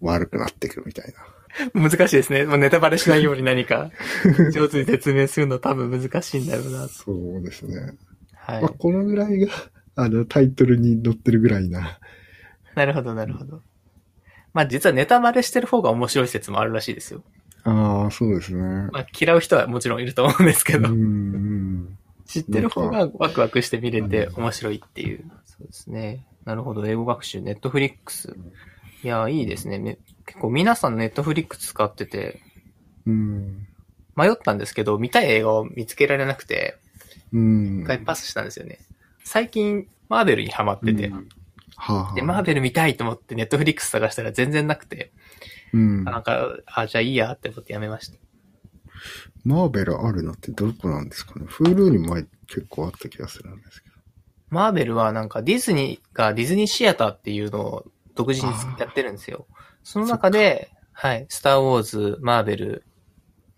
[0.01, 1.13] う、悪くなっていくみたいな。
[1.73, 2.45] 難しいですね。
[2.45, 3.91] もうネタバレしないように何か
[4.53, 6.87] 上手に説明するの多分難しいんだろうな。
[6.87, 7.97] そうですね。
[8.33, 8.71] はいまあ、。
[8.77, 9.51] このぐらいが、
[9.95, 11.99] あの、タイトルに載ってるぐらいな。
[12.75, 13.61] なるほど、なるほど。
[14.53, 17.23] まあ実はネタバレしてる方が面白い説もあるらしいですよ。
[17.63, 18.89] ああ、そうですね。
[18.91, 21.97] まあ嫌う人はもちろんいると思うんですけど、うんうん。
[22.25, 25.25] 知ってる方がワクワクして見れて面白いっていう。
[25.45, 26.25] そうですね。
[26.45, 28.35] なるほど、英語学習、ネットフリックス。
[29.03, 29.97] いや、いいですね。
[30.27, 32.41] め結構皆さんネットフリックス使ってて、
[33.05, 33.67] うん。
[34.15, 36.77] 迷ったんですけど、見たい映画を見つけられなくて、
[37.33, 37.81] うん。
[37.81, 38.79] 一回パスしたんですよね。
[39.23, 41.29] 最近、マーベルにハマってて、うん
[41.77, 45.11] はあ、はあ、で、マーベル見たいと思ってネットフリックス探したら全然なくて、
[45.73, 46.03] うん。
[46.05, 48.17] なんか、あ、じゃあいいやって思ってやめました。
[49.43, 53.95] マーベルあるのってどこなんですかね ?Hulu に前結構あった気がするんですけど。
[54.49, 57.85] マーベルはなんかディズニーがディズニーシアターっていうのを
[58.15, 59.45] 独自にやってるんですよ。
[59.85, 62.83] その中で、はい、スターウォーズ、マーベル、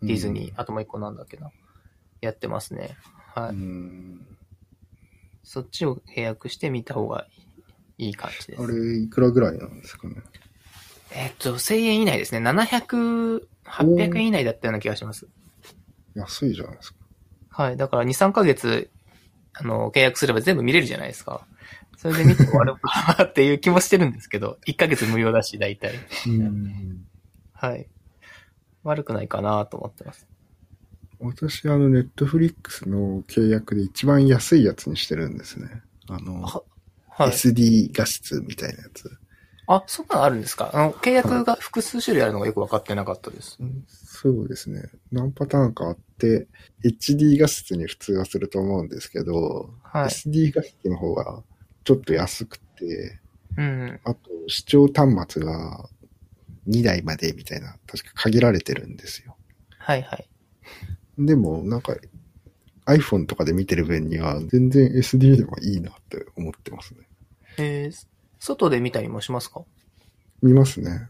[0.02, 1.52] ディズニー、あともう一個なんだっけな。
[2.20, 2.98] やってますね。
[3.34, 3.50] はい。
[3.52, 4.28] うん。
[5.44, 7.28] そっちを契約して見た方が
[7.98, 8.62] いい感じです。
[8.62, 10.16] あれ、いくらぐらいなんですかね？
[11.12, 12.42] えっと、1000円以内ですね。
[12.42, 15.28] 700、800円以内だったような気がします。
[16.14, 16.98] 安いじゃないですか。
[17.52, 17.78] はい。
[17.78, 18.90] だから2、3ヶ月、
[19.54, 21.48] あの、契約すれば全部見れるじゃないですか。
[21.98, 25.96] それで見て終わるかなっていう気もしてるんですけど、 1ヶ月無料だし、大体。
[26.28, 27.06] うん。
[27.54, 27.88] はい。
[28.84, 30.26] 悪くないかなと思ってます。
[31.20, 35.82] 私、あの、ネットフリックスの契約で一番安いやつにしてるんですね。
[36.08, 36.64] あの、は
[37.10, 37.30] はい。
[37.32, 39.10] SD 画質みたいなやつ。
[39.66, 40.70] あ、そんなのあるんですか？
[40.74, 43.58] あの、契約が複数種類あるのがよく分かってなかったです。
[44.06, 44.84] そうですね。
[45.12, 46.48] 何パターンかあって、
[46.86, 50.10] HD 画質に普通はすると思うんですけど、はい。
[50.10, 51.44] SD 画質の方が
[51.88, 53.18] ちょっと安くて、
[53.56, 54.00] うん。
[54.04, 54.20] あと
[54.50, 55.88] 視聴端末が
[56.68, 59.38] 2台までみたいな、確か限られてるんですよ。
[59.80, 60.28] はいはい。
[61.18, 61.96] でも、なんか、
[62.88, 67.08] iPhone とかで見てる分には全然 SD でもいいなって思ってますね。
[67.58, 69.62] えー、外で見たりもしますか？
[70.42, 71.08] 見ますね。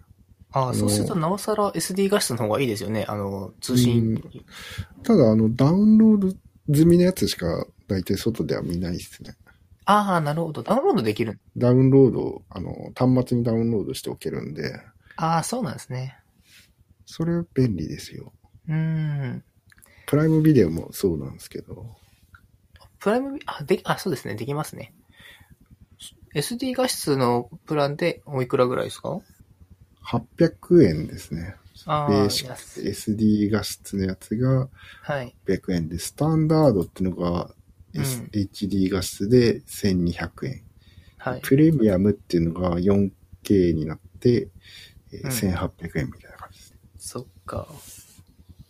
[0.51, 3.03] ああ、のそうするとなおさら SD 画質の方がいいですよね。
[3.07, 4.23] あの、通信。
[5.01, 6.29] ただ、あの、ダウンロード
[6.71, 9.35] 済みのやつしか大体外では見ないですね。
[9.89, 10.63] ああ、なるほど。
[10.63, 11.39] ダウンロードできる。
[11.55, 14.81] ダウンロード、あの、端末にダウンロードしておけるんで、
[15.15, 16.17] ああ、そうなんですね。
[17.05, 18.33] それ便利ですよ。
[18.67, 19.43] うーん。
[20.05, 21.95] プライムビデオもそうなんですけど、
[22.99, 24.35] プライムビ、あ、で、あ、そうですね。
[24.35, 24.93] できますね。
[26.35, 29.21] SD 画質のプランでおいくらぐらいですか
[30.03, 31.55] ？800円ですね。
[31.85, 34.67] ベーシック安い SD 画質のやつが
[35.03, 35.33] はい。
[35.47, 37.56] 800円で、スタンダードっていうのが、うん
[38.01, 40.61] HD 画質で1200円。
[41.17, 41.41] はい。
[41.41, 44.49] プレミアムっていうのが 4K になって、
[45.11, 46.75] えーうん1800円みたいな感じです。
[46.97, 47.67] そっか。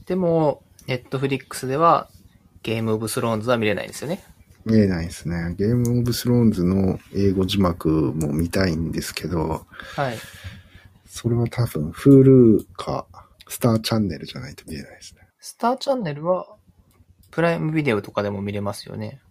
[0.05, 2.09] でも、ネットフリックスでは、
[2.63, 4.23] ゲームオブスローンズは見れないんですよね。
[4.65, 5.55] 見えないですね。
[5.57, 10.17] ゲームオブスローンズの英語字幕も見たいんですけど、はい。
[11.07, 13.07] それは多分 Hulu か
[13.47, 15.21] スターチャンネルじゃないと見えないですね。
[15.39, 16.56] スターチャンネルは、
[17.37, 19.21] プライムビデオとかでも見れますよね。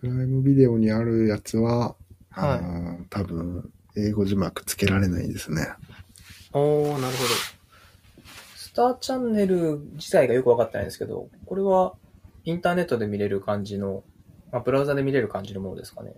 [0.00, 1.94] プライムビデオにあるやつは、
[2.30, 5.68] はいあのー多分英語字幕つけられないですね。
[6.54, 7.10] おー、なるほど。
[8.56, 11.92] スターチャンネル自体がよくわかってないんですけど、これは
[12.46, 14.02] インターネットで見れる感じの、
[14.50, 16.14] まあ、ブラウザで見れる感じのものですかね。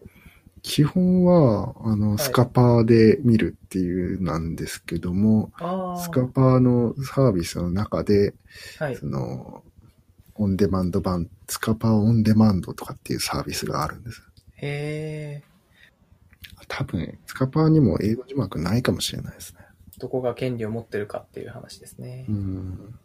[0.62, 5.50] 基本は、あの、いスカパーで見るっていうなんですけども。
[6.00, 8.34] スカパーのサービスの中で、
[8.78, 9.06] はいそ。
[9.06, 9.64] の、
[10.38, 14.22] オンデマンド版、スカパーオンデマンドとかっていうサービスがあるんです。
[14.56, 15.44] へえ。
[16.68, 19.60] 多分、スカパーにも英語字幕ないかもしれないですね。
[19.98, 22.26] どこが権利を持ってるかっていう話ですね。
[22.28, 22.98] うん。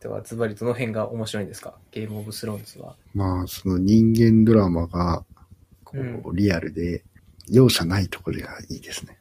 [0.00, 1.74] では、ズバリどの辺が面白いんですか？
[1.90, 2.96] ゲームオブスローンズは。
[3.12, 5.24] まあ、その人間ドラマが、
[5.84, 7.04] こうう、リアルで、
[7.48, 9.18] 容赦ないところがいいですね。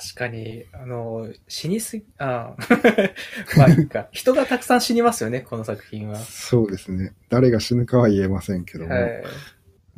[0.00, 2.56] 確かに、あの、死にすぎ、ああ。
[3.58, 4.08] まあいいか。
[4.12, 6.16] 人がたくさん死にますよね、この作品は。
[6.16, 7.12] そうですね。
[7.28, 9.22] 誰が死ぬかは言えませんけども、はい。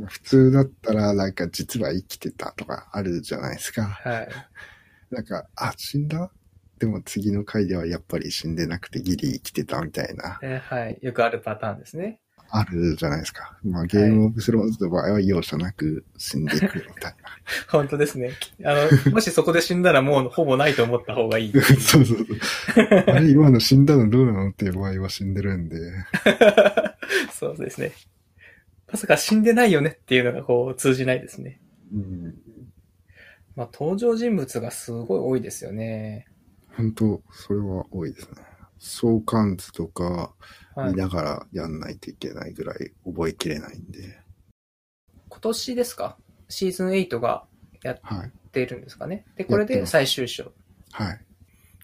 [0.07, 3.85] 普通だったら、なんか実は生きてたとかあるじゃないですか。
[3.85, 4.29] はい。
[5.11, 6.33] なんか、あ、死んだ？
[6.81, 10.99] でも次の回ではやっぱり死んでなくてギリ生きてたみたいな、えーはい。
[11.01, 12.19] よくあるパターンですね。
[12.55, 13.57] あるじゃないですか。
[13.65, 17.15] まあゲームオブスローンズの場合は容赦なく死んでいくみたい
[17.69, 18.33] 本当ですね。
[18.63, 21.53] あの、 もしそこで死んだらもうほぼないと思った方がいい。
[21.53, 21.63] な。
[21.63, 22.27] そうそうそう。
[23.07, 25.79] あれ今の死んだのどうなのっていう場合は死んでるんで。
[27.33, 27.93] そうですね。
[28.93, 31.59] まさか死んでないよねっていうのがこう通じないですね。
[31.91, 32.35] うん。
[33.57, 36.27] まあ登場人物がすごい多いですよね。
[36.77, 38.43] 本当それは多いですね。
[38.79, 40.35] 相関図とか
[40.75, 40.97] はい見。
[40.97, 44.19] ながらやんないといけないぐらい覚えきれないんで。
[45.29, 46.17] 今年ですか？
[46.49, 47.45] シーズン8が
[47.83, 48.33] やっはい。
[48.53, 49.25] てるんですかね？
[49.37, 50.53] で、これで最終章。
[50.93, 51.21] はい。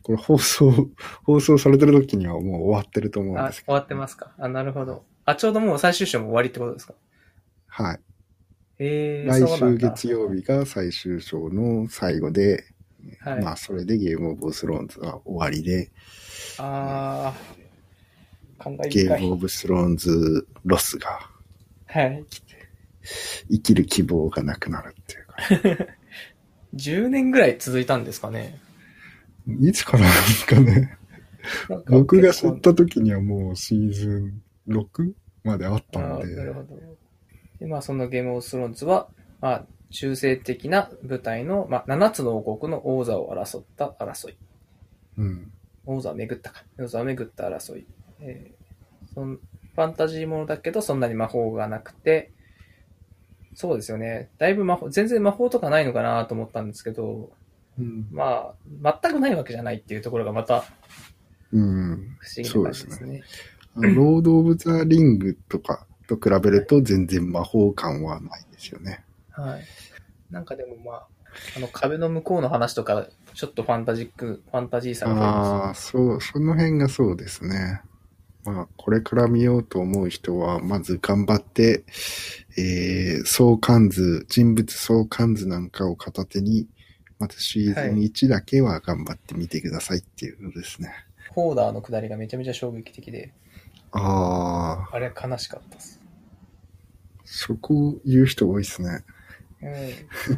[0.03, 0.71] これ放送、
[1.25, 3.73] 放送されてる時にはもう終わってると思うんあ、ですけど。
[3.73, 4.35] 終わってますか？
[4.39, 5.05] あ、なるほど。
[5.25, 6.95] あ、ちょうどもう最終章も終わりってことですか？
[7.69, 8.01] はい。
[8.81, 12.65] えー、来週月曜日が最終章の最後で、
[13.21, 13.43] はい。
[13.43, 15.91] まあそれでゲームオブスローンズは終わりで、
[16.59, 17.58] あー、
[18.59, 19.19] 感慨ゲ深い。
[19.19, 21.31] ームオブスローンズロスが
[21.87, 22.27] はい。
[23.51, 25.37] 生きる希望がなくなるっていうか。
[26.75, 28.59] 10年ぐらい続いたんですかね。
[29.61, 30.99] いつからなんですかね。
[31.69, 35.13] か僕が知った時にはもうシーズン 6?
[35.45, 36.77] まであったあんで、ーなるほど。
[37.59, 39.09] で、まあ、そのゲームオブスローンズは、
[39.41, 44.37] まあ、中性的な舞台の、まあ、7つの王国の王座を争った争い。
[45.17, 45.53] うん。
[45.87, 46.65] 王座を巡ったか。
[46.79, 47.87] 王座を巡った争い。
[48.21, 48.59] えー
[49.15, 52.33] そんファンタジーものだけど、そんなに魔法がなくて、
[53.55, 54.29] そうですよね。
[54.39, 57.31] だいぶ魔法、全然魔法とかないのかなと思ったんですけど、
[57.79, 58.09] うん。
[58.11, 60.65] まあ、全くないわけじゃないっていうところがまた
[61.53, 62.17] うん。
[62.19, 63.23] 不思議な感じですね。
[63.77, 69.05] あの ロード・オブ・ザ・リングとかと比べると全然魔法感はないですよね。
[69.31, 69.65] はい。
[70.31, 71.07] なんかでもまあ、
[71.57, 77.83] あの壁の向こうの話とか、ちょっとファンタジック、ファンタジーさが出ああ、ますそう、その辺がそうですね。
[78.45, 81.85] まあ、これから見ようと思う人は、まず頑張って、
[82.57, 86.69] えー、相関図、人物相関図なんかを片手に、
[87.19, 90.93] まずシーズン1だけは頑張ってみてくださいっていうことですね。
[91.31, 93.33] ホーダーの下りがめちゃめちゃ衝撃的で、
[93.93, 96.01] ああ、あれ悲しかったです。
[97.25, 99.05] そこ言う人多いですね。
[99.63, 99.73] うん。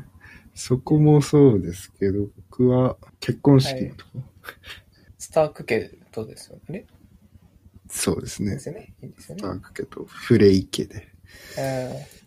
[0.55, 4.23] そこもそうですけど、僕は結婚式のとこ、
[5.19, 6.87] スターク家とですよね。
[7.91, 8.69] そうですねです。
[8.69, 8.95] よね。
[9.03, 9.43] いいんですよね。
[9.43, 11.09] ダーク家とフレイ家で。
[11.59, 12.21] うん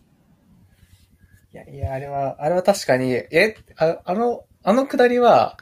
[1.52, 5.56] いや、いや、あれは、あれは確かに、え、ああの、あのくだりは、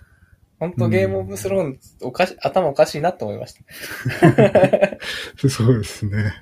[0.58, 5.48] 本当ゲームオブスローンズ、おかし、頭おかしいなと思いました。
[5.48, 6.32] そうですね。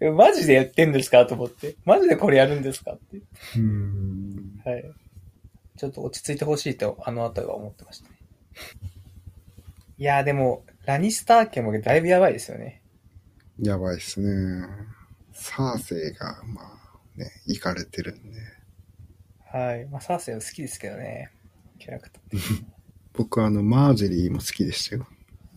[0.00, 1.76] えマジでやってんですかと思って。
[1.84, 3.20] マジでこれやるんですかって。
[3.56, 4.60] うん。
[4.64, 4.84] はい。
[5.76, 8.16] ちょっと落ち着いてほしいと、あの後は思ってましたね。
[9.98, 12.80] いや、でも、ラニスター家もだいぶやばいですよね。
[13.60, 14.66] やばいですね。
[15.34, 18.40] サーセイが、まあ、ね、行かれてるんで。
[19.52, 19.84] はい。
[19.84, 21.30] まあ、サーセイは好きですけどね。
[21.78, 22.64] キャラクター。
[23.12, 25.06] 僕はあの、マージェリーも好きでしたよ。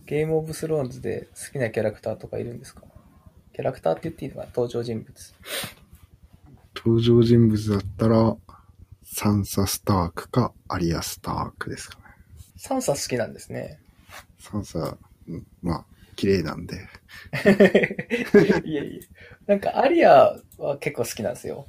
[0.04, 2.82] ゲームオブスローンズで好きなキャラクターとかいるんですか？
[3.54, 4.46] キャラクターって言っていいのかな？
[4.48, 5.34] 登場人物。
[6.76, 8.36] 登場人物だったら、
[9.02, 12.04] サンサ・スタークかアリア・スタークですかね。
[12.58, 13.80] サンサ好きなんですね。
[14.38, 14.98] サンサ、うん
[15.62, 15.84] まあ、
[16.16, 16.76] 綺麗なんで。
[18.64, 19.00] いえいえ。
[19.46, 21.66] なんかアリアは結構好きなんですよ。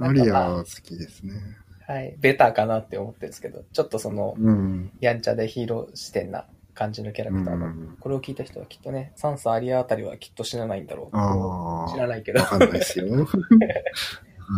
[0.00, 1.34] アリアは好きですね。
[1.86, 2.16] はい。
[2.18, 4.92] ベターかなって思ってるんですけど、ちょっとその、うん。
[5.00, 11.92] やんちゃでヒーロー視点な感じのキャラクターの、うんこれを聞いた人はきっとね、サンサ、アリアあたりはきっと知らないんだろう。
[11.92, 12.40] 知らないけど。
[12.40, 13.10] わかんないですよ。
[13.12, 13.38] わか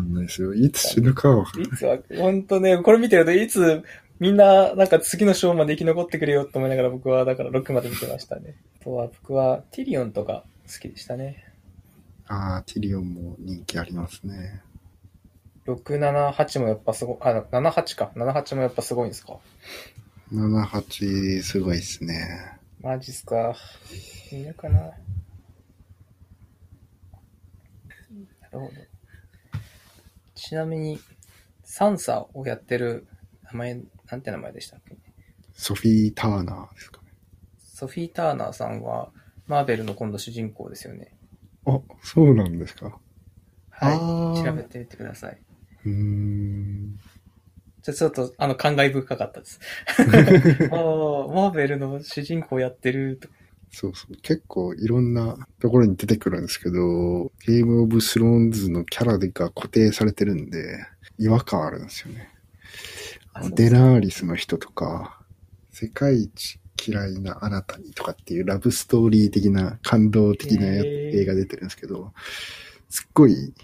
[0.00, 0.54] んないですよ。
[0.54, 1.46] いつ死ぬかは。
[1.58, 3.82] いつは、ほんとね、これ見てるといつ
[4.22, 8.54] みんななんか次の章まで生き残ってくれよと思いながら僕はだから6まで見てましたね。
[8.80, 11.44] あとは僕はティリオンとか好きでしたね。
[12.28, 14.62] ああ、ティリオンも人気ありますね。
[15.66, 18.12] 6、7、8もやっぱすごい、あ、7、8か。
[18.14, 19.40] 7、8もやっぱすごいんですか
[20.32, 22.60] ？7、8、すごいですね。
[22.80, 23.56] マジっすか。
[24.30, 24.82] いるかな。
[24.82, 24.90] な
[28.52, 28.70] るほど。
[30.36, 31.00] ちなみに、
[31.64, 33.08] サンサをやってる
[33.52, 33.80] 名前、
[34.10, 34.96] なんて名前でしたっけ？
[35.54, 37.12] ソフィー・ターナーですかね。
[37.58, 39.10] ソフィー・ターナーさんは、
[39.46, 41.14] マーベルの今度主人公ですよね。
[41.66, 42.98] あ、そうなんですか。
[43.70, 43.94] は
[44.40, 44.44] い。
[44.44, 45.38] 調べてみてください。
[45.84, 46.98] うーん。
[47.82, 49.60] じゃあちょっと、あの、感慨深かったです。
[50.70, 50.78] ああ、
[51.28, 53.34] マーベルの主人公やってるとか。
[53.70, 54.16] そうそう。
[54.22, 60.78] 結構いろんなところに出てくるんですけど、ゲームオブスローンズのキャラが固定されてるんで、
[61.18, 62.31] 違和感あるんですよね。
[63.54, 65.20] デナーリスの人とか、
[65.70, 72.12] 世界一嫌いなあなたにとかっていうラブストーリー的な感動的なやへー映画出てるんですけど、
[72.88, 73.54] すっごい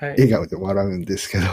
[0.00, 0.10] はい。
[0.12, 1.44] 笑顔で笑うんですけど、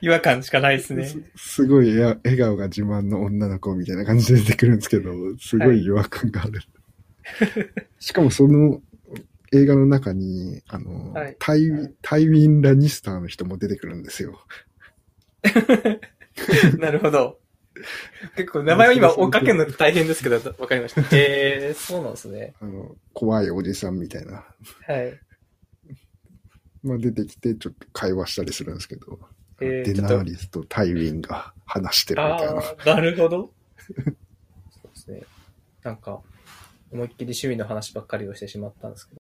[0.00, 1.04] 違和感しかないですね。
[1.04, 6.62] すすごいや笑顔が自慢の女の子みたいな感じで出てくるんですけど、すごい違和感がある。
[7.98, 8.80] しかもその
[9.52, 14.40] 映画の中に、あの、はいタイウィタイウィン・ラニスターの人も出てくるんですよ。
[16.78, 17.40] なるほど。
[18.36, 21.02] 結構名前を今 追っかけるの大変ですけど、わかりました。
[21.16, 22.54] えー、そうなんですね。
[22.60, 24.44] あの、怖いおじさんみたいな。
[24.86, 25.18] はい。
[26.82, 29.18] まあ、出てきてちょっと会話したりするんですけど、
[29.60, 32.60] えーデナーリスとタイウィンが話してるみたいな。
[32.60, 33.52] ああ、なるほど。
[33.86, 35.22] そうですね。
[35.82, 36.22] なんか、
[36.90, 39.19] 思いっきり趣味の話ばっかりをしてしまったんですけど。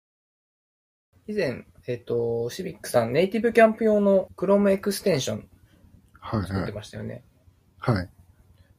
[1.28, 5.48] 以前、えっ、と、シビックさん、ネイティブキャンプ用の Chrome エクステンション
[6.22, 6.72] 作ってはいはい。
[6.72, 7.22] ましたよね。
[7.78, 8.08] はい。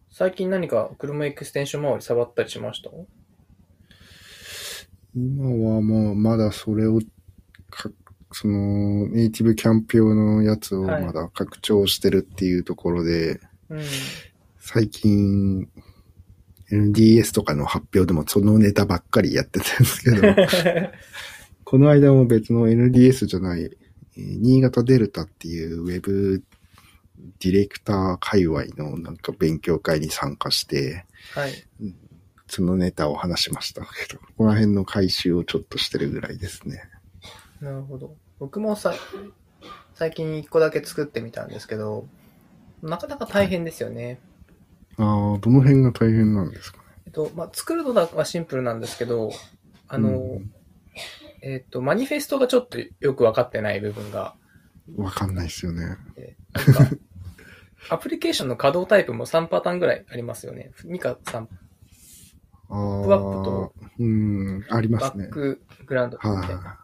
[0.10, 2.90] 最近何か Chrome エクステンション周り触ったりしました？
[5.16, 5.46] 今
[5.76, 7.00] はもうまだそれを
[7.70, 7.90] か、
[8.32, 13.40] その、ネイティブキャンプ用のやつをはいまだ拡張してるっていうところで、
[13.70, 13.82] うん。
[14.60, 15.70] 最近、
[16.72, 20.22] NDS とかの発表でもそのネタばっかりやってたんですけど、
[21.70, 23.70] この間も別の NDS じゃない、えー
[24.16, 26.42] 新潟デルタっていうウェブ
[27.40, 31.06] ディレクター界隈のなんか勉強会に参加して、
[31.36, 31.52] はい。
[32.48, 36.82] そのネタを話しましたけど、ここら辺の回収をちょっとしてるぐらいですね。
[37.60, 38.16] なるほど。
[38.40, 38.96] 僕もさ、
[39.94, 42.08] 最近一個だけ作ってみたんですけど、
[42.82, 44.20] なかなか大変ですよね。
[44.98, 46.84] ああ、どの辺が大変なんですかね？
[47.08, 49.32] えっと、まあ、作るのはシンプルなんですけど、
[49.90, 50.52] あの、うん
[51.42, 54.36] えっと、マニフェストがちょっとよくわかってない部分が
[54.96, 55.98] わかんないですよね。
[57.90, 60.72] アプリケーションの稼働タイプも3パターンぐらいありますよね。
[60.84, 61.46] 2か3、あ
[62.70, 65.26] あ、ップアップとうん、ありますね。
[65.26, 66.58] バックグラウンドみたいな。
[66.58, 66.78] は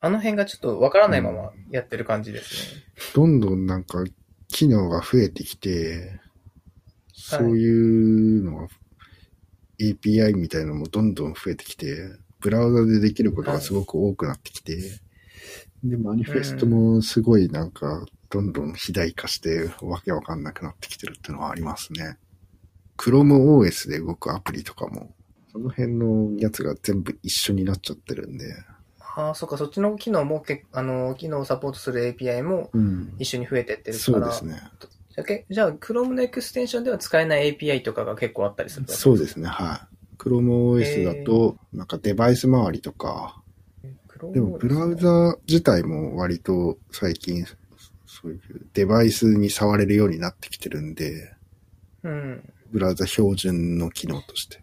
[0.00, 2.82] あの辺がちょっとわからないままやってる感じですね。
[3.12, 3.14] い。
[3.14, 4.04] どんどんなんか
[4.46, 6.20] 機能が増えてきて、
[7.12, 8.68] そういうのが、
[9.80, 12.10] API みたいなのもどんどん増えてきて、
[12.40, 14.76] ブラウザでできることがすごく多くなってきて、
[15.84, 22.18] で、マニフェストもすごいなんか、どんどん肥大化して、わけわかんなくなってきてるっていうのはありますね。
[22.98, 25.14] ChromeOS で動くアプリとかも、
[25.52, 28.54] その辺のやつが全部一緒になっちゃってるんで、
[29.18, 33.14] ああ、そっか、そっちの機能もけ、あの、機能をサポートする API もうん。
[33.18, 33.98] 一緒に増えてってるから。
[33.98, 34.62] そうですね。
[35.18, 40.16] じゃあけ、じゃあ、Chrome のエクステンションでは使えない API とかが結構あったりするそうですね、はい。
[40.16, 43.42] ChromeOS だと、なんかデバイス周りとか、
[43.82, 44.32] す。
[44.32, 47.44] でもブラウザ自体も割と最近、
[48.06, 48.40] そういう
[48.74, 51.34] デバイスに触れるようになってきてるんで、
[52.04, 52.52] うん。
[52.70, 54.62] ブラウザ標準の機能として。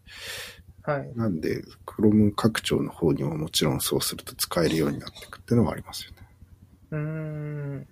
[0.84, 1.12] はい。
[1.16, 6.18] なんで、Chrome 拡張の方にももちろんそうすると使えるようになっていくっていうのはありますよね。
[6.91, 7.88] うーん。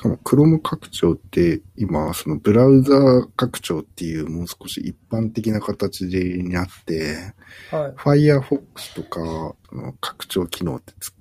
[0.00, 7.34] しかも Chrome 拡張って今、そのブラウザ拡張っていうもう少し一般的な形になって、
[7.70, 8.30] はい。
[8.30, 11.12] Firefox とか、その拡張機能ってつ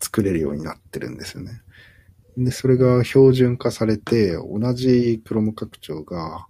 [0.00, 1.62] 作れるようになってるんですよね。
[2.36, 6.46] で、それが標準化されて、同じ Chrome 拡張が、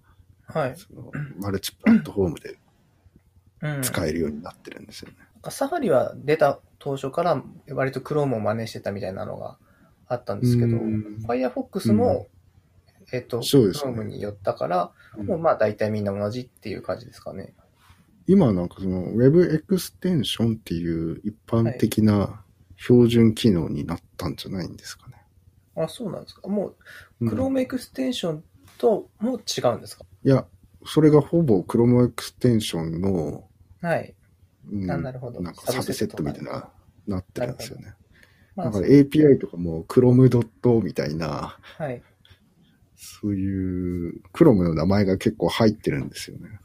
[0.48, 0.76] はい。
[0.76, 2.58] そのマルチプラットフォームで
[3.62, 3.82] うん。
[3.82, 5.18] 使えるようになってるんですよね。
[5.50, 9.56] サファリは出た当初から割と Chrome を真似してたみたいなのが
[10.08, 12.28] あったんですけどう、ん Firefox も、
[13.12, 17.54] えっと、Chrome に寄ったから、もうまあ大体みんな同じっていう感じですかね。
[18.26, 22.42] 今なんかその Web エクステンションっていう一般的な
[22.76, 25.22] 標準機能になったんじゃないんですかね。
[25.76, 26.48] あ、そうなんですか。
[26.48, 26.76] もう、
[27.20, 28.44] うん Chrome エクステンション
[28.78, 30.46] とも違うんですか、いや、
[30.86, 33.44] それがほぼ Chrome エクステンションの、
[33.80, 34.14] はい。
[34.72, 36.70] うんあなるほどなんかサブセットみたいな、
[37.06, 37.94] なってるんですよね。
[38.56, 42.02] まあ、だから API とかも Chrome ドットみたいな、はい。
[42.96, 46.60] そういう Chrome の名前が結構入ってるんですよね。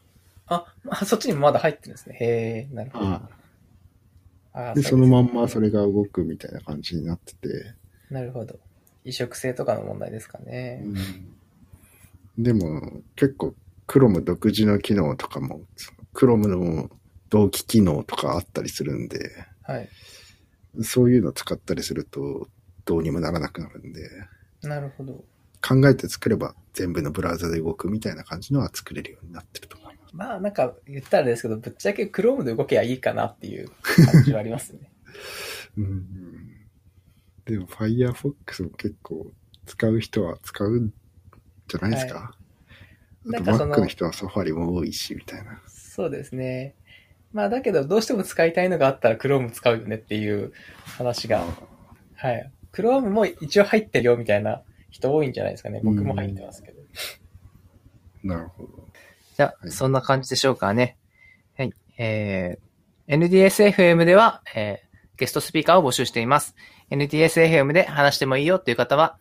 [0.48, 2.18] あ、あそっちにもまだ入ってるんですね。
[2.20, 3.22] へえ、なるほど。
[4.54, 7.76] あで、そのまんまそれが動くみたいな感じになってて、
[8.10, 8.60] なるほど。
[9.06, 10.84] 移植性とかの問題ですかね。
[12.38, 13.54] でも結構
[13.88, 15.62] Chrome 独自の機能とかも、
[16.14, 16.90] Chrome の
[17.30, 19.20] 同期機能とかあったりするんで、
[19.64, 19.90] はい。
[20.84, 22.48] そういうの使ったりすると
[22.86, 24.10] どうにもならなくなるんで、
[24.62, 25.24] なるほど。
[25.62, 30.16] 考えて作れば全部のブラウザで動くみたいな感じのは作れるようになってると思います。
[30.16, 33.70] まあなんか言ったらですけど、ぶっちゃけ Chrome で動けばいいかなっていう
[34.14, 34.80] 感じはありますね。
[35.78, 36.50] うん。
[37.46, 39.32] でも Firefox も結構
[39.66, 40.94] 使う人は使うん
[41.68, 42.36] じゃないですか？
[43.28, 45.62] あとなんかその Mac の人は Safari も多いし、みたいな。
[45.68, 46.76] そうですね。
[47.32, 50.54] まあだけどどうしても使いたいのがあったら Chrome 使うよねっていう
[50.98, 51.46] 話が、
[52.16, 52.52] はい。
[52.74, 55.82] Chrome も一応入ってるよみたいな人多いんじゃないですかね。
[55.84, 56.80] 僕も入ってますけど。
[58.24, 58.70] なるほど。
[59.36, 60.98] じゃあ、はいそんな感じでしょうかね。
[61.58, 61.74] はい。
[61.98, 66.56] えー、NDSFM では、えーゲストスピーカーを募集しています。
[66.92, 69.18] NDSFM で話してもいいよっていう方は、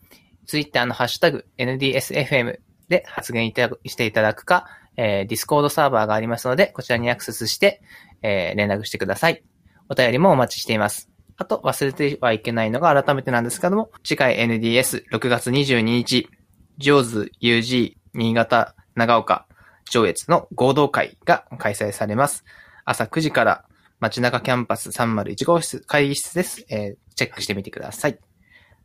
[0.46, 4.66] Twitter のハッシュタグ NDSFM で発言いたしていただくか、
[4.98, 7.80] えー、Discord サーバーがありますので、こちらにアクセスして、
[8.20, 9.44] えー連絡してください。
[9.88, 11.08] お便りもお待ちしています。
[11.36, 16.28] あと、忘れてはいけないのが改めてなんですけども、次回 NDS6 月22日、
[16.78, 19.46] ジョーズ UG 新潟長岡
[19.88, 22.44] 上越の合同会が開催されます。
[22.84, 23.64] 朝9時から
[24.00, 26.66] 街中キャンパス301号室会議室です。
[26.68, 28.18] えーチェックしてみてください。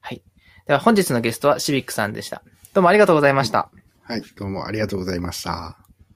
[0.01, 0.23] はい。
[0.65, 2.41] では本日のゲストはシビックさんでした。
[2.73, 3.69] どうもありがとうございました。
[4.01, 5.82] はい、どうもありがとうございました。